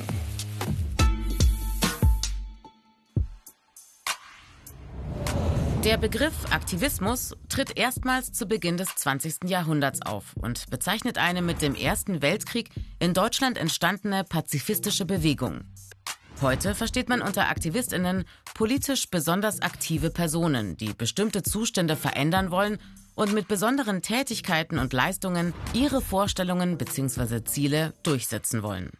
Der 5.84 5.96
Begriff 5.96 6.34
Aktivismus 6.50 7.34
tritt 7.48 7.78
erstmals 7.78 8.32
zu 8.32 8.44
Beginn 8.44 8.76
des 8.76 8.94
20. 8.96 9.48
Jahrhunderts 9.48 10.02
auf 10.02 10.34
und 10.36 10.68
bezeichnet 10.68 11.16
eine 11.16 11.40
mit 11.40 11.62
dem 11.62 11.74
Ersten 11.74 12.20
Weltkrieg 12.20 12.68
in 12.98 13.14
Deutschland 13.14 13.56
entstandene 13.56 14.24
pazifistische 14.24 15.06
Bewegung. 15.06 15.62
Heute 16.42 16.74
versteht 16.74 17.08
man 17.08 17.22
unter 17.22 17.48
Aktivistinnen 17.48 18.24
politisch 18.54 19.08
besonders 19.10 19.62
aktive 19.62 20.10
Personen, 20.10 20.76
die 20.76 20.92
bestimmte 20.92 21.42
Zustände 21.42 21.96
verändern 21.96 22.50
wollen 22.50 22.76
und 23.14 23.32
mit 23.32 23.48
besonderen 23.48 24.02
Tätigkeiten 24.02 24.78
und 24.78 24.92
Leistungen 24.92 25.54
ihre 25.72 26.02
Vorstellungen 26.02 26.76
bzw. 26.76 27.42
Ziele 27.44 27.94
durchsetzen 28.02 28.62
wollen. 28.62 28.90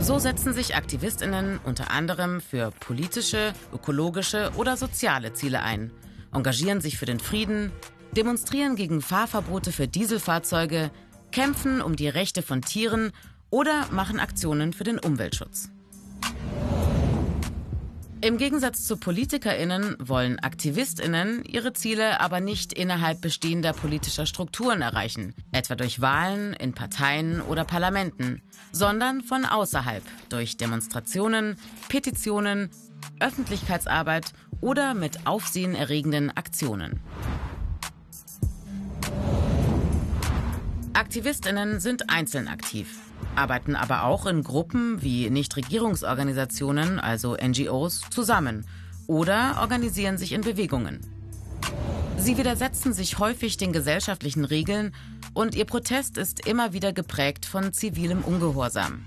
So 0.00 0.18
setzen 0.18 0.52
sich 0.52 0.76
Aktivistinnen 0.76 1.58
unter 1.64 1.90
anderem 1.90 2.40
für 2.40 2.70
politische, 2.70 3.52
ökologische 3.72 4.50
oder 4.56 4.76
soziale 4.76 5.32
Ziele 5.32 5.62
ein, 5.62 5.90
engagieren 6.32 6.80
sich 6.80 6.98
für 6.98 7.06
den 7.06 7.20
Frieden, 7.20 7.72
demonstrieren 8.12 8.76
gegen 8.76 9.00
Fahrverbote 9.00 9.72
für 9.72 9.88
Dieselfahrzeuge, 9.88 10.90
kämpfen 11.32 11.82
um 11.82 11.96
die 11.96 12.08
Rechte 12.08 12.42
von 12.42 12.62
Tieren 12.62 13.12
oder 13.50 13.86
machen 13.90 14.20
Aktionen 14.20 14.72
für 14.72 14.84
den 14.84 14.98
Umweltschutz. 14.98 15.70
Im 18.26 18.38
Gegensatz 18.38 18.84
zu 18.84 18.96
PolitikerInnen 18.96 19.94
wollen 20.00 20.40
AktivistInnen 20.40 21.44
ihre 21.44 21.74
Ziele 21.74 22.18
aber 22.18 22.40
nicht 22.40 22.72
innerhalb 22.72 23.20
bestehender 23.20 23.72
politischer 23.72 24.26
Strukturen 24.26 24.82
erreichen, 24.82 25.32
etwa 25.52 25.76
durch 25.76 26.00
Wahlen 26.00 26.52
in 26.54 26.72
Parteien 26.72 27.40
oder 27.40 27.64
Parlamenten, 27.64 28.42
sondern 28.72 29.20
von 29.22 29.44
außerhalb 29.44 30.02
durch 30.28 30.56
Demonstrationen, 30.56 31.56
Petitionen, 31.88 32.70
Öffentlichkeitsarbeit 33.20 34.32
oder 34.60 34.94
mit 34.94 35.24
aufsehenerregenden 35.28 36.36
Aktionen. 36.36 36.98
AktivistInnen 40.94 41.78
sind 41.78 42.10
einzeln 42.10 42.48
aktiv 42.48 43.05
arbeiten 43.34 43.76
aber 43.76 44.04
auch 44.04 44.26
in 44.26 44.42
Gruppen 44.42 45.02
wie 45.02 45.30
Nichtregierungsorganisationen, 45.30 46.98
also 46.98 47.36
NGOs, 47.36 48.02
zusammen 48.10 48.66
oder 49.06 49.58
organisieren 49.60 50.18
sich 50.18 50.32
in 50.32 50.40
Bewegungen. 50.40 51.00
Sie 52.18 52.38
widersetzen 52.38 52.92
sich 52.92 53.18
häufig 53.18 53.56
den 53.56 53.72
gesellschaftlichen 53.72 54.44
Regeln 54.44 54.94
und 55.34 55.54
ihr 55.54 55.66
Protest 55.66 56.16
ist 56.18 56.46
immer 56.46 56.72
wieder 56.72 56.92
geprägt 56.92 57.46
von 57.46 57.72
zivilem 57.72 58.22
Ungehorsam. 58.22 59.04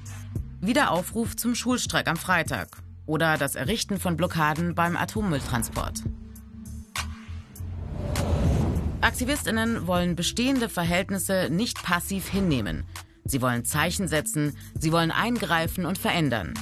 Wie 0.62 0.74
der 0.74 0.92
Aufruf 0.92 1.36
zum 1.36 1.56
Schulstreik 1.56 2.08
am 2.08 2.18
Freitag 2.18 2.68
oder 3.06 3.38
das 3.38 3.56
Errichten 3.56 4.00
von 4.00 4.16
Blockaden 4.16 4.76
beim 4.76 4.96
Atommülltransport. 4.96 6.04
Aktivistinnen 9.02 9.88
wollen 9.88 10.16
bestehende 10.16 10.70
Verhältnisse 10.70 11.48
nicht 11.50 11.82
passiv 11.82 12.28
hinnehmen. 12.28 12.84
Sie 13.30 13.44
wollen 13.44 13.64
Zeichen 13.64 14.08
setzen, 14.08 14.58
sie 14.80 14.92
wollen 14.92 15.12
eingreifen 15.12 15.86
und 15.86 16.00
verändern. 16.00 16.56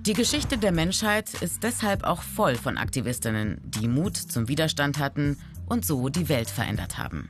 Die 0.00 0.14
Geschichte 0.14 0.56
der 0.56 0.72
Menschheit 0.72 1.34
ist 1.42 1.62
deshalb 1.62 2.04
auch 2.04 2.22
voll 2.22 2.54
von 2.54 2.78
Aktivistinnen, 2.78 3.60
die 3.62 3.86
Mut 3.86 4.16
zum 4.16 4.48
Widerstand 4.48 4.98
hatten 4.98 5.36
und 5.66 5.84
so 5.84 6.08
die 6.08 6.30
Welt 6.30 6.48
verändert 6.48 6.96
haben. 6.96 7.28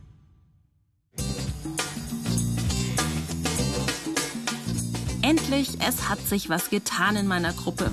Endlich, 5.22 5.80
es 5.86 6.08
hat 6.08 6.20
sich 6.20 6.48
was 6.48 6.70
getan 6.70 7.16
in 7.16 7.26
meiner 7.26 7.52
Gruppe. 7.52 7.90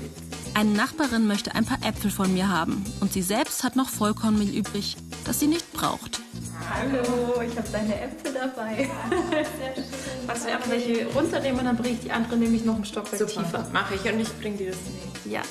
Eine 0.54 0.74
Nachbarin 0.74 1.26
möchte 1.26 1.56
ein 1.56 1.66
paar 1.66 1.84
Äpfel 1.84 2.12
von 2.12 2.32
mir 2.32 2.50
haben 2.50 2.86
und 3.00 3.12
sie 3.12 3.24
selbst 3.24 3.64
hat 3.64 3.76
noch 3.76 3.90
Vollkornmehl 3.90 4.56
übrig, 4.56 4.96
das 5.26 5.40
sie 5.40 5.48
nicht 5.48 5.72
braucht. 5.74 6.22
Hallo, 6.70 7.42
ich 7.42 7.58
habe 7.58 7.68
deine 7.72 8.02
Äpfel 8.02 8.34
dabei. 8.34 8.76
Sehr 9.30 9.76
schön. 9.76 9.84
Magst 10.26 10.46
du 10.46 10.52
einfach 10.52 10.70
welche 10.70 11.06
runternehmen 11.08 11.60
und 11.60 11.66
dann 11.66 11.78
bringe 11.78 11.96
ich 11.96 12.02
die 12.02 12.12
andere 12.12 12.38
nämlich 12.38 12.64
noch 12.64 12.76
ein 12.76 12.86
Stockwerk 12.86 13.30
Super, 13.30 13.44
tiefer. 13.44 13.70
Mache 13.74 13.96
ich 13.96 14.12
und 14.12 14.20
ich 14.20 14.40
bringe 14.40 14.58
dir 14.58 14.72
das 14.72 14.78
nicht. 14.78 15.34
Ja. 15.34 15.42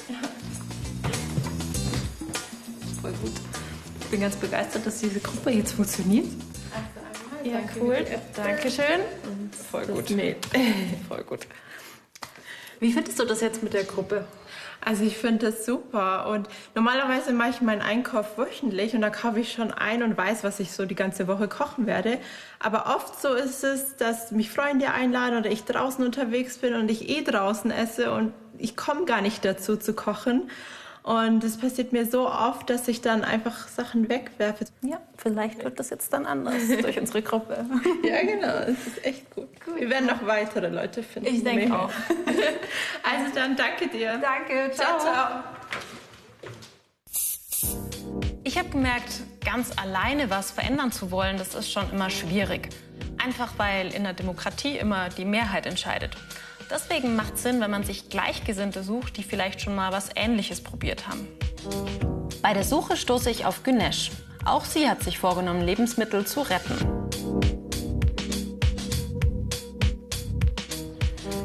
Voll 3.02 3.12
gut. 3.12 3.32
Ich 4.00 4.06
bin 4.06 4.20
ganz 4.20 4.36
begeistert, 4.36 4.86
dass 4.86 5.00
diese 5.00 5.20
Gruppe 5.20 5.50
jetzt 5.50 5.72
funktioniert. 5.72 6.26
Also 6.72 7.50
ja, 7.50 7.60
cool. 7.80 8.04
Dankeschön. 8.34 9.00
Voll 9.70 9.86
gut. 9.86 10.10
Nee. 10.10 10.36
Voll 11.08 11.22
gut. 11.24 11.46
Wie 12.80 12.92
findest 12.92 13.18
du 13.18 13.24
das 13.24 13.40
jetzt 13.40 13.62
mit 13.62 13.74
der 13.74 13.84
Gruppe? 13.84 14.26
Also 14.84 15.04
ich 15.04 15.16
finde 15.16 15.46
das 15.46 15.64
super 15.64 16.26
und 16.28 16.46
normalerweise 16.74 17.32
mache 17.32 17.50
ich 17.50 17.60
meinen 17.62 17.80
Einkauf 17.80 18.36
wöchentlich 18.36 18.94
und 18.94 19.00
da 19.00 19.08
kaufe 19.08 19.40
ich 19.40 19.52
schon 19.52 19.70
ein 19.70 20.02
und 20.02 20.16
weiß, 20.16 20.44
was 20.44 20.60
ich 20.60 20.72
so 20.72 20.84
die 20.84 20.94
ganze 20.94 21.26
Woche 21.26 21.48
kochen 21.48 21.86
werde. 21.86 22.18
Aber 22.58 22.94
oft 22.94 23.20
so 23.20 23.32
ist 23.32 23.64
es, 23.64 23.96
dass 23.96 24.30
mich 24.30 24.50
Freunde 24.50 24.90
einladen 24.90 25.38
oder 25.38 25.50
ich 25.50 25.64
draußen 25.64 26.04
unterwegs 26.04 26.58
bin 26.58 26.74
und 26.74 26.90
ich 26.90 27.08
eh 27.08 27.22
draußen 27.22 27.70
esse 27.70 28.12
und 28.12 28.34
ich 28.58 28.76
komme 28.76 29.06
gar 29.06 29.22
nicht 29.22 29.44
dazu 29.44 29.76
zu 29.76 29.94
kochen. 29.94 30.50
Und 31.04 31.44
es 31.44 31.58
passiert 31.58 31.92
mir 31.92 32.06
so 32.06 32.30
oft, 32.30 32.70
dass 32.70 32.88
ich 32.88 33.02
dann 33.02 33.24
einfach 33.24 33.68
Sachen 33.68 34.08
wegwerfe. 34.08 34.64
Ja, 34.80 35.02
vielleicht 35.18 35.62
wird 35.62 35.78
das 35.78 35.90
jetzt 35.90 36.10
dann 36.14 36.24
anders 36.24 36.66
durch 36.80 36.98
unsere 36.98 37.20
Gruppe. 37.20 37.66
ja, 38.02 38.22
genau. 38.22 38.72
Es 38.72 38.86
ist 38.86 39.04
echt 39.04 39.30
gut. 39.34 39.48
gut. 39.62 39.78
Wir 39.78 39.90
werden 39.90 40.06
noch 40.06 40.26
weitere 40.26 40.68
Leute 40.68 41.02
finden. 41.02 41.28
Ich 41.28 41.44
denke 41.44 41.78
auch. 41.78 41.90
also 43.02 43.34
dann 43.34 43.54
danke 43.54 43.88
dir. 43.88 44.18
Danke. 44.18 44.70
Ciao, 44.72 44.98
ciao. 44.98 45.44
Ich 48.42 48.56
habe 48.58 48.70
gemerkt, 48.70 49.24
ganz 49.44 49.72
alleine 49.76 50.30
was 50.30 50.52
verändern 50.52 50.90
zu 50.90 51.10
wollen, 51.10 51.36
das 51.36 51.54
ist 51.54 51.70
schon 51.70 51.90
immer 51.90 52.08
schwierig. 52.08 52.70
Einfach 53.22 53.52
weil 53.58 53.92
in 53.92 54.04
der 54.04 54.14
Demokratie 54.14 54.78
immer 54.78 55.10
die 55.10 55.26
Mehrheit 55.26 55.66
entscheidet. 55.66 56.16
Deswegen 56.70 57.16
macht 57.16 57.34
es 57.34 57.42
Sinn, 57.42 57.60
wenn 57.60 57.70
man 57.70 57.84
sich 57.84 58.08
Gleichgesinnte 58.08 58.82
sucht, 58.82 59.16
die 59.16 59.22
vielleicht 59.22 59.60
schon 59.60 59.74
mal 59.74 59.92
was 59.92 60.10
Ähnliches 60.14 60.62
probiert 60.62 61.08
haben. 61.08 61.28
Bei 62.42 62.52
der 62.52 62.64
Suche 62.64 62.96
stoße 62.96 63.30
ich 63.30 63.46
auf 63.46 63.62
Günesh. 63.62 64.10
Auch 64.44 64.64
sie 64.64 64.88
hat 64.88 65.02
sich 65.02 65.18
vorgenommen, 65.18 65.62
Lebensmittel 65.62 66.26
zu 66.26 66.42
retten. 66.42 66.74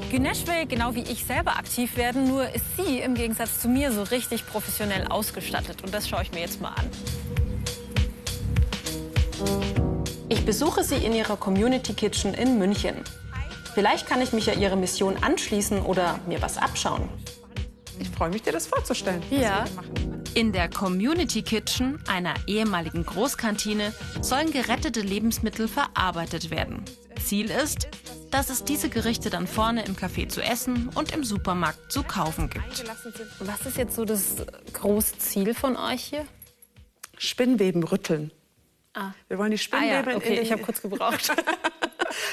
Günesh 0.10 0.48
will 0.48 0.66
genau 0.66 0.96
wie 0.96 1.04
ich 1.04 1.24
selber 1.24 1.56
aktiv 1.56 1.96
werden, 1.96 2.28
nur 2.28 2.50
ist 2.54 2.66
sie 2.76 3.00
im 3.00 3.14
Gegensatz 3.14 3.60
zu 3.62 3.70
mir 3.70 3.92
so 3.92 4.04
richtig 4.04 4.46
professionell 4.48 5.08
ausgestattet. 5.08 5.84
Und 5.84 5.94
das 5.94 6.10
schaue 6.10 6.24
ich 6.24 6.32
mir 6.32 6.42
jetzt 6.42 6.60
mal 6.60 6.74
an. 6.74 6.90
Ich 10.28 10.46
besuche 10.46 10.84
sie 10.84 10.96
in 10.96 11.14
ihrer 11.14 11.38
Community 11.38 11.94
Kitchen 11.94 12.34
in 12.34 12.58
München. 12.58 12.96
Vielleicht 13.74 14.08
kann 14.08 14.22
ich 14.22 14.34
mich 14.34 14.46
ja 14.46 14.54
Ihrer 14.54 14.76
Mission 14.76 15.18
anschließen 15.18 15.82
oder 15.82 16.20
mir 16.28 16.42
was 16.42 16.58
abschauen. 16.58 17.08
Ich 18.00 18.10
freue 18.10 18.30
mich, 18.30 18.42
dir 18.42 18.54
das 18.54 18.68
vorzustellen. 18.68 19.22
Ja. 19.30 19.66
In 20.34 20.54
der 20.54 20.70
Community 20.70 21.42
Kitchen, 21.42 22.02
einer 22.08 22.34
ehemaligen 22.48 23.06
Großkantine, 23.06 23.94
sollen 24.22 24.52
gerettete 24.52 25.02
Lebensmittel 25.02 25.68
verarbeitet 25.68 26.50
werden. 26.50 26.86
Ziel 27.22 27.52
ist, 27.52 27.88
dass 28.32 28.50
es 28.50 28.64
diese 28.64 28.90
Gerichte 28.90 29.30
dann 29.30 29.48
vorne 29.48 29.84
im 29.86 29.96
Café 29.96 30.30
zu 30.30 30.42
essen 30.42 30.90
und 30.96 31.14
im 31.14 31.24
Supermarkt 31.24 31.92
zu 31.92 32.04
kaufen 32.04 32.50
gibt. 32.50 32.86
Was 33.40 33.66
ist 33.66 33.78
jetzt 33.78 33.96
so 33.96 34.06
das 34.06 34.46
große 34.74 35.18
Ziel 35.18 35.54
von 35.54 35.76
euch 35.76 36.04
hier? 36.04 36.26
Spinnweben 37.18 37.84
rütteln. 37.84 38.32
Ah. 38.94 39.12
Wir 39.28 39.38
wollen 39.38 39.52
die 39.52 39.58
Spinnweben 39.58 40.08
ah, 40.08 40.12
ja. 40.12 40.18
okay, 40.18 40.40
ich 40.40 40.52
habe 40.52 40.62
kurz 40.64 40.82
gebraucht. 40.82 41.32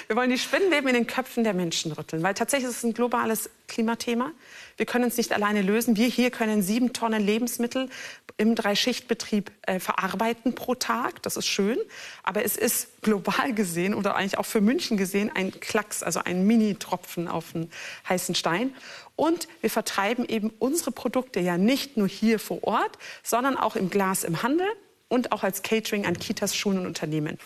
wir 0.06 0.16
wollen 0.16 0.30
die 0.30 0.38
Spinnweben 0.38 0.88
in 0.88 0.94
den 0.94 1.06
Köpfen 1.06 1.44
der 1.44 1.54
Menschen 1.54 1.92
rütteln, 1.92 2.22
weil 2.22 2.34
tatsächlich 2.34 2.70
ist 2.70 2.78
es 2.78 2.84
ein 2.84 2.94
globales 2.94 3.50
Klimathema. 3.68 4.32
Wir 4.76 4.86
können 4.86 5.04
uns 5.04 5.16
nicht 5.16 5.32
alleine 5.32 5.62
lösen. 5.62 5.96
Wir 5.96 6.08
hier 6.08 6.30
können 6.30 6.62
sieben 6.62 6.92
Tonnen 6.92 7.22
Lebensmittel 7.22 7.88
im 8.36 8.54
Dreischichtbetrieb 8.54 9.50
äh, 9.62 9.80
verarbeiten 9.80 10.54
pro 10.54 10.74
Tag. 10.74 11.22
Das 11.22 11.36
ist 11.36 11.46
schön. 11.46 11.78
Aber 12.22 12.44
es 12.44 12.56
ist 12.56 13.02
global 13.02 13.54
gesehen 13.54 13.94
oder 13.94 14.16
eigentlich 14.16 14.38
auch 14.38 14.46
für 14.46 14.60
München 14.60 14.96
gesehen 14.96 15.30
ein 15.34 15.58
Klacks, 15.60 16.02
also 16.02 16.20
ein 16.20 16.46
Mini-Tropfen 16.46 17.28
auf 17.28 17.54
einen 17.54 17.70
heißen 18.08 18.34
Stein. 18.34 18.74
Und 19.16 19.48
wir 19.62 19.70
vertreiben 19.70 20.26
eben 20.28 20.52
unsere 20.58 20.92
Produkte 20.92 21.40
ja 21.40 21.56
nicht 21.56 21.96
nur 21.96 22.08
hier 22.08 22.38
vor 22.38 22.62
Ort, 22.64 22.98
sondern 23.22 23.56
auch 23.56 23.76
im 23.76 23.88
Glas 23.88 24.24
im 24.24 24.42
Handel 24.42 24.66
und 25.08 25.32
auch 25.32 25.42
als 25.42 25.62
Catering 25.62 26.04
an 26.04 26.18
Kitas, 26.18 26.54
Schulen 26.54 26.80
und 26.80 26.86
Unternehmen. 26.86 27.38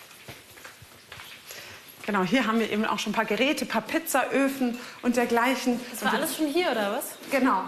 Genau, 2.07 2.23
hier 2.23 2.47
haben 2.47 2.61
wir 2.61 2.71
eben 2.71 2.85
auch 2.85 2.99
schon 2.99 3.13
ein 3.13 3.15
paar 3.15 3.25
Geräte, 3.25 3.65
ein 3.65 3.69
paar 3.69 3.83
Pizzaöfen 3.83 4.79
und 5.03 5.17
dergleichen. 5.17 5.81
Das 5.91 6.05
war 6.05 6.15
alles 6.15 6.37
schon 6.37 6.47
hier, 6.47 6.71
oder 6.71 6.93
was? 6.93 7.05
Genau. 7.31 7.63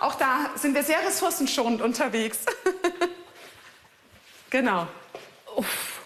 Auch 0.00 0.16
da 0.16 0.50
sind 0.56 0.74
wir 0.74 0.82
sehr 0.82 0.98
ressourcenschonend 1.06 1.80
unterwegs. 1.80 2.44
genau. 4.50 4.86
Uff. 5.56 6.00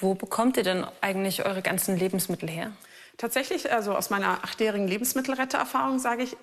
Wo 0.00 0.14
bekommt 0.14 0.56
ihr 0.56 0.64
denn 0.64 0.86
eigentlich 1.00 1.44
eure 1.44 1.62
ganzen 1.62 1.96
Lebensmittel 1.96 2.48
her? 2.48 2.72
Tatsächlich, 3.16 3.72
also 3.72 3.94
aus 3.94 4.10
meiner 4.10 4.42
achtjährigen 4.42 4.88
Lebensmittelrettererfahrung 4.88 5.98
sage 5.98 6.24
ich, 6.24 6.36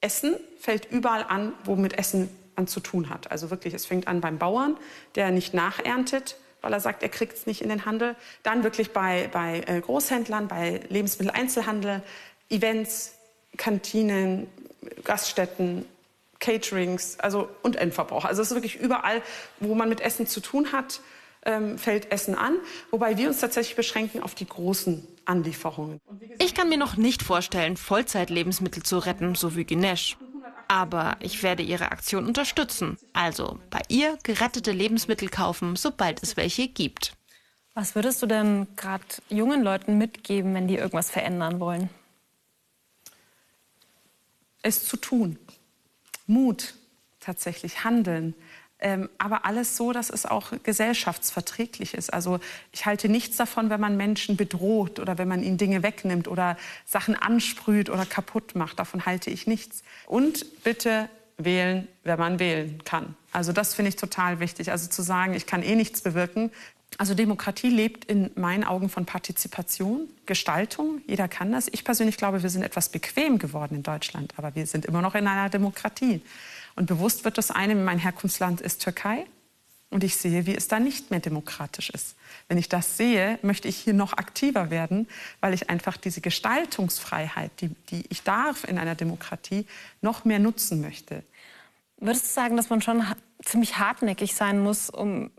Essen 0.00 0.36
fällt 0.58 0.90
überall 0.90 1.24
an, 1.28 1.52
wo 1.64 1.76
mit 1.76 1.96
Essen 1.96 2.28
an 2.56 2.66
zu 2.66 2.80
tun 2.80 3.08
hat. 3.08 3.30
Also 3.30 3.50
wirklich, 3.50 3.72
es 3.72 3.86
fängt 3.86 4.08
an 4.08 4.20
beim 4.20 4.38
Bauern, 4.38 4.76
der 5.14 5.30
nicht 5.30 5.54
nacherntet, 5.54 6.36
weil 6.62 6.72
er 6.72 6.80
sagt, 6.80 7.02
er 7.02 7.08
kriegt 7.08 7.36
es 7.36 7.46
nicht 7.46 7.60
in 7.60 7.68
den 7.68 7.84
Handel. 7.84 8.16
Dann 8.42 8.64
wirklich 8.64 8.92
bei, 8.92 9.28
bei 9.32 9.62
äh, 9.66 9.80
Großhändlern, 9.80 10.48
bei 10.48 10.80
Lebensmitteleinzelhandel, 10.88 12.02
Events, 12.48 13.14
Kantinen, 13.56 14.46
Gaststätten, 15.04 15.84
Caterings 16.40 17.18
also, 17.20 17.48
und 17.62 17.76
Endverbrauch. 17.76 18.24
Also 18.24 18.42
es 18.42 18.50
ist 18.50 18.54
wirklich 18.54 18.80
überall, 18.80 19.22
wo 19.60 19.74
man 19.74 19.88
mit 19.88 20.00
Essen 20.00 20.26
zu 20.26 20.40
tun 20.40 20.72
hat, 20.72 21.00
ähm, 21.44 21.78
fällt 21.78 22.10
Essen 22.10 22.34
an. 22.34 22.56
Wobei 22.90 23.16
wir 23.18 23.28
uns 23.28 23.40
tatsächlich 23.40 23.76
beschränken 23.76 24.22
auf 24.22 24.34
die 24.34 24.46
großen 24.46 25.06
Anlieferungen. 25.24 26.00
Ich 26.38 26.54
kann 26.54 26.68
mir 26.68 26.78
noch 26.78 26.96
nicht 26.96 27.22
vorstellen, 27.22 27.76
Vollzeit-Lebensmittel 27.76 28.82
zu 28.82 28.98
retten, 28.98 29.34
so 29.34 29.56
wie 29.56 29.64
Ginesh. 29.64 30.16
Aber 30.72 31.18
ich 31.20 31.42
werde 31.42 31.62
Ihre 31.62 31.92
Aktion 31.92 32.24
unterstützen. 32.24 32.96
Also 33.12 33.60
bei 33.68 33.82
ihr 33.88 34.18
gerettete 34.22 34.72
Lebensmittel 34.72 35.28
kaufen, 35.28 35.76
sobald 35.76 36.22
es 36.22 36.38
welche 36.38 36.66
gibt. 36.66 37.14
Was 37.74 37.94
würdest 37.94 38.22
du 38.22 38.26
denn 38.26 38.66
gerade 38.74 39.04
jungen 39.28 39.62
Leuten 39.62 39.98
mitgeben, 39.98 40.54
wenn 40.54 40.68
die 40.68 40.76
irgendwas 40.76 41.10
verändern 41.10 41.60
wollen? 41.60 41.90
Es 44.62 44.86
zu 44.86 44.96
tun. 44.96 45.38
Mut, 46.26 46.72
tatsächlich 47.20 47.84
handeln. 47.84 48.34
Ähm, 48.84 49.08
aber 49.16 49.46
alles 49.46 49.76
so, 49.76 49.92
dass 49.92 50.10
es 50.10 50.26
auch 50.26 50.52
gesellschaftsverträglich 50.64 51.94
ist. 51.94 52.12
Also 52.12 52.40
ich 52.72 52.84
halte 52.84 53.08
nichts 53.08 53.36
davon, 53.36 53.70
wenn 53.70 53.80
man 53.80 53.96
Menschen 53.96 54.36
bedroht 54.36 54.98
oder 54.98 55.18
wenn 55.18 55.28
man 55.28 55.44
ihnen 55.44 55.56
Dinge 55.56 55.84
wegnimmt 55.84 56.26
oder 56.26 56.56
Sachen 56.84 57.14
ansprüht 57.14 57.88
oder 57.88 58.04
kaputt 58.04 58.56
macht. 58.56 58.80
Davon 58.80 59.06
halte 59.06 59.30
ich 59.30 59.46
nichts. 59.46 59.84
Und 60.06 60.64
bitte 60.64 61.08
wählen, 61.38 61.86
wenn 62.02 62.18
man 62.18 62.40
wählen 62.40 62.82
kann. 62.84 63.14
Also 63.30 63.52
das 63.52 63.74
finde 63.74 63.90
ich 63.90 63.96
total 63.96 64.40
wichtig. 64.40 64.72
Also 64.72 64.90
zu 64.90 65.02
sagen, 65.02 65.34
ich 65.34 65.46
kann 65.46 65.62
eh 65.62 65.76
nichts 65.76 66.00
bewirken. 66.00 66.50
Also 66.98 67.14
Demokratie 67.14 67.70
lebt 67.70 68.04
in 68.04 68.32
meinen 68.34 68.64
Augen 68.64 68.88
von 68.88 69.06
Partizipation, 69.06 70.08
Gestaltung. 70.26 71.00
Jeder 71.06 71.28
kann 71.28 71.52
das. 71.52 71.68
Ich 71.68 71.84
persönlich 71.84 72.16
glaube, 72.16 72.42
wir 72.42 72.50
sind 72.50 72.62
etwas 72.64 72.88
bequem 72.88 73.38
geworden 73.38 73.76
in 73.76 73.82
Deutschland, 73.84 74.34
aber 74.36 74.56
wir 74.56 74.66
sind 74.66 74.86
immer 74.86 75.02
noch 75.02 75.14
in 75.14 75.26
einer 75.28 75.48
Demokratie. 75.48 76.20
Und 76.74 76.86
bewusst 76.86 77.24
wird 77.24 77.38
das 77.38 77.50
einem, 77.50 77.84
mein 77.84 77.98
Herkunftsland 77.98 78.60
ist 78.60 78.82
Türkei. 78.82 79.26
Und 79.90 80.04
ich 80.04 80.16
sehe, 80.16 80.46
wie 80.46 80.56
es 80.56 80.68
da 80.68 80.80
nicht 80.80 81.10
mehr 81.10 81.20
demokratisch 81.20 81.90
ist. 81.90 82.16
Wenn 82.48 82.56
ich 82.56 82.70
das 82.70 82.96
sehe, 82.96 83.38
möchte 83.42 83.68
ich 83.68 83.76
hier 83.76 83.92
noch 83.92 84.14
aktiver 84.14 84.70
werden, 84.70 85.06
weil 85.40 85.52
ich 85.52 85.68
einfach 85.68 85.98
diese 85.98 86.22
Gestaltungsfreiheit, 86.22 87.50
die, 87.60 87.68
die 87.90 88.06
ich 88.08 88.22
darf 88.22 88.64
in 88.64 88.78
einer 88.78 88.94
Demokratie, 88.94 89.66
noch 90.00 90.24
mehr 90.24 90.38
nutzen 90.38 90.80
möchte. 90.80 91.22
Würdest 91.98 92.24
du 92.24 92.30
sagen, 92.30 92.56
dass 92.56 92.70
man 92.70 92.80
schon 92.80 93.04
ziemlich 93.44 93.78
hartnäckig 93.78 94.34
sein 94.34 94.60
muss, 94.60 94.88
um 94.88 95.30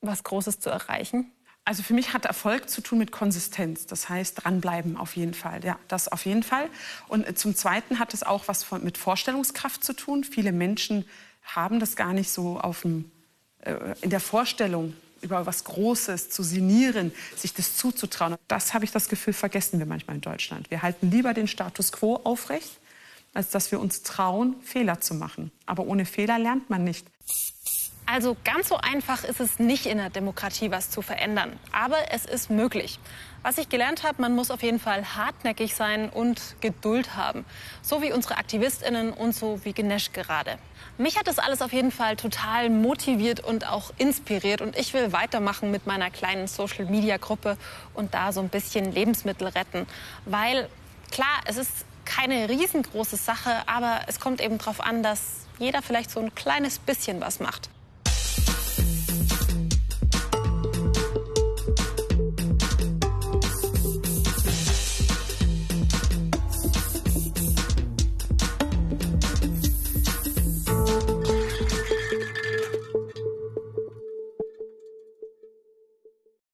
was 0.00 0.22
Großes 0.22 0.60
zu 0.60 0.70
erreichen? 0.70 1.32
Also 1.70 1.84
für 1.84 1.94
mich 1.94 2.12
hat 2.12 2.24
Erfolg 2.24 2.68
zu 2.68 2.80
tun 2.80 2.98
mit 2.98 3.12
Konsistenz. 3.12 3.86
Das 3.86 4.08
heißt, 4.08 4.42
dranbleiben 4.42 4.96
auf 4.96 5.14
jeden 5.14 5.34
Fall. 5.34 5.64
Ja, 5.64 5.78
das 5.86 6.08
auf 6.08 6.26
jeden 6.26 6.42
Fall. 6.42 6.68
Und 7.06 7.24
äh, 7.24 7.36
zum 7.36 7.54
Zweiten 7.54 8.00
hat 8.00 8.12
es 8.12 8.24
auch 8.24 8.48
was 8.48 8.68
mit 8.82 8.98
Vorstellungskraft 8.98 9.84
zu 9.84 9.92
tun. 9.92 10.24
Viele 10.24 10.50
Menschen 10.50 11.04
haben 11.44 11.78
das 11.78 11.94
gar 11.94 12.12
nicht 12.12 12.28
so 12.28 12.58
auf 12.58 12.80
dem, 12.80 13.08
äh, 13.60 13.76
in 14.00 14.10
der 14.10 14.18
Vorstellung, 14.18 14.96
über 15.20 15.46
was 15.46 15.62
Großes 15.62 16.30
zu 16.30 16.42
sinnieren, 16.42 17.12
sich 17.36 17.54
das 17.54 17.76
zuzutrauen. 17.76 18.34
Das 18.48 18.74
habe 18.74 18.84
ich 18.84 18.90
das 18.90 19.08
Gefühl, 19.08 19.32
vergessen 19.32 19.78
wir 19.78 19.86
manchmal 19.86 20.16
in 20.16 20.22
Deutschland. 20.22 20.72
Wir 20.72 20.82
halten 20.82 21.12
lieber 21.12 21.34
den 21.34 21.46
Status 21.46 21.92
quo 21.92 22.16
aufrecht, 22.24 22.80
als 23.32 23.50
dass 23.50 23.70
wir 23.70 23.78
uns 23.78 24.02
trauen, 24.02 24.56
Fehler 24.64 25.00
zu 25.00 25.14
machen. 25.14 25.52
Aber 25.66 25.86
ohne 25.86 26.04
Fehler 26.04 26.36
lernt 26.36 26.68
man 26.68 26.82
nicht. 26.82 27.06
Also 28.12 28.36
ganz 28.42 28.68
so 28.68 28.76
einfach 28.76 29.22
ist 29.22 29.38
es 29.38 29.60
nicht 29.60 29.86
in 29.86 29.98
der 29.98 30.10
Demokratie 30.10 30.72
was 30.72 30.90
zu 30.90 31.00
verändern. 31.00 31.56
Aber 31.70 31.96
es 32.10 32.24
ist 32.24 32.50
möglich. 32.50 32.98
Was 33.44 33.56
ich 33.56 33.68
gelernt 33.68 34.02
habe, 34.02 34.20
man 34.20 34.34
muss 34.34 34.50
auf 34.50 34.64
jeden 34.64 34.80
Fall 34.80 35.14
hartnäckig 35.14 35.76
sein 35.76 36.10
und 36.10 36.56
Geduld 36.60 37.14
haben. 37.14 37.44
So 37.82 38.02
wie 38.02 38.12
unsere 38.12 38.36
AktivistInnen 38.36 39.12
und 39.12 39.32
so 39.32 39.64
wie 39.64 39.72
Ganesh 39.72 40.12
gerade. 40.12 40.58
Mich 40.98 41.16
hat 41.16 41.28
das 41.28 41.38
alles 41.38 41.62
auf 41.62 41.72
jeden 41.72 41.92
Fall 41.92 42.16
total 42.16 42.68
motiviert 42.68 43.38
und 43.38 43.68
auch 43.68 43.92
inspiriert. 43.96 44.60
Und 44.60 44.76
ich 44.76 44.92
will 44.92 45.12
weitermachen 45.12 45.70
mit 45.70 45.86
meiner 45.86 46.10
kleinen 46.10 46.48
Social-Media-Gruppe 46.48 47.56
und 47.94 48.12
da 48.12 48.32
so 48.32 48.40
ein 48.40 48.48
bisschen 48.48 48.90
Lebensmittel 48.90 49.46
retten. 49.46 49.86
Weil 50.24 50.68
klar, 51.12 51.42
es 51.44 51.58
ist 51.58 51.84
keine 52.04 52.48
riesengroße 52.48 53.16
Sache, 53.16 53.52
aber 53.66 54.00
es 54.08 54.18
kommt 54.18 54.40
eben 54.40 54.58
darauf 54.58 54.80
an, 54.80 55.04
dass 55.04 55.46
jeder 55.60 55.80
vielleicht 55.80 56.10
so 56.10 56.18
ein 56.18 56.34
kleines 56.34 56.80
bisschen 56.80 57.20
was 57.20 57.38
macht. 57.38 57.70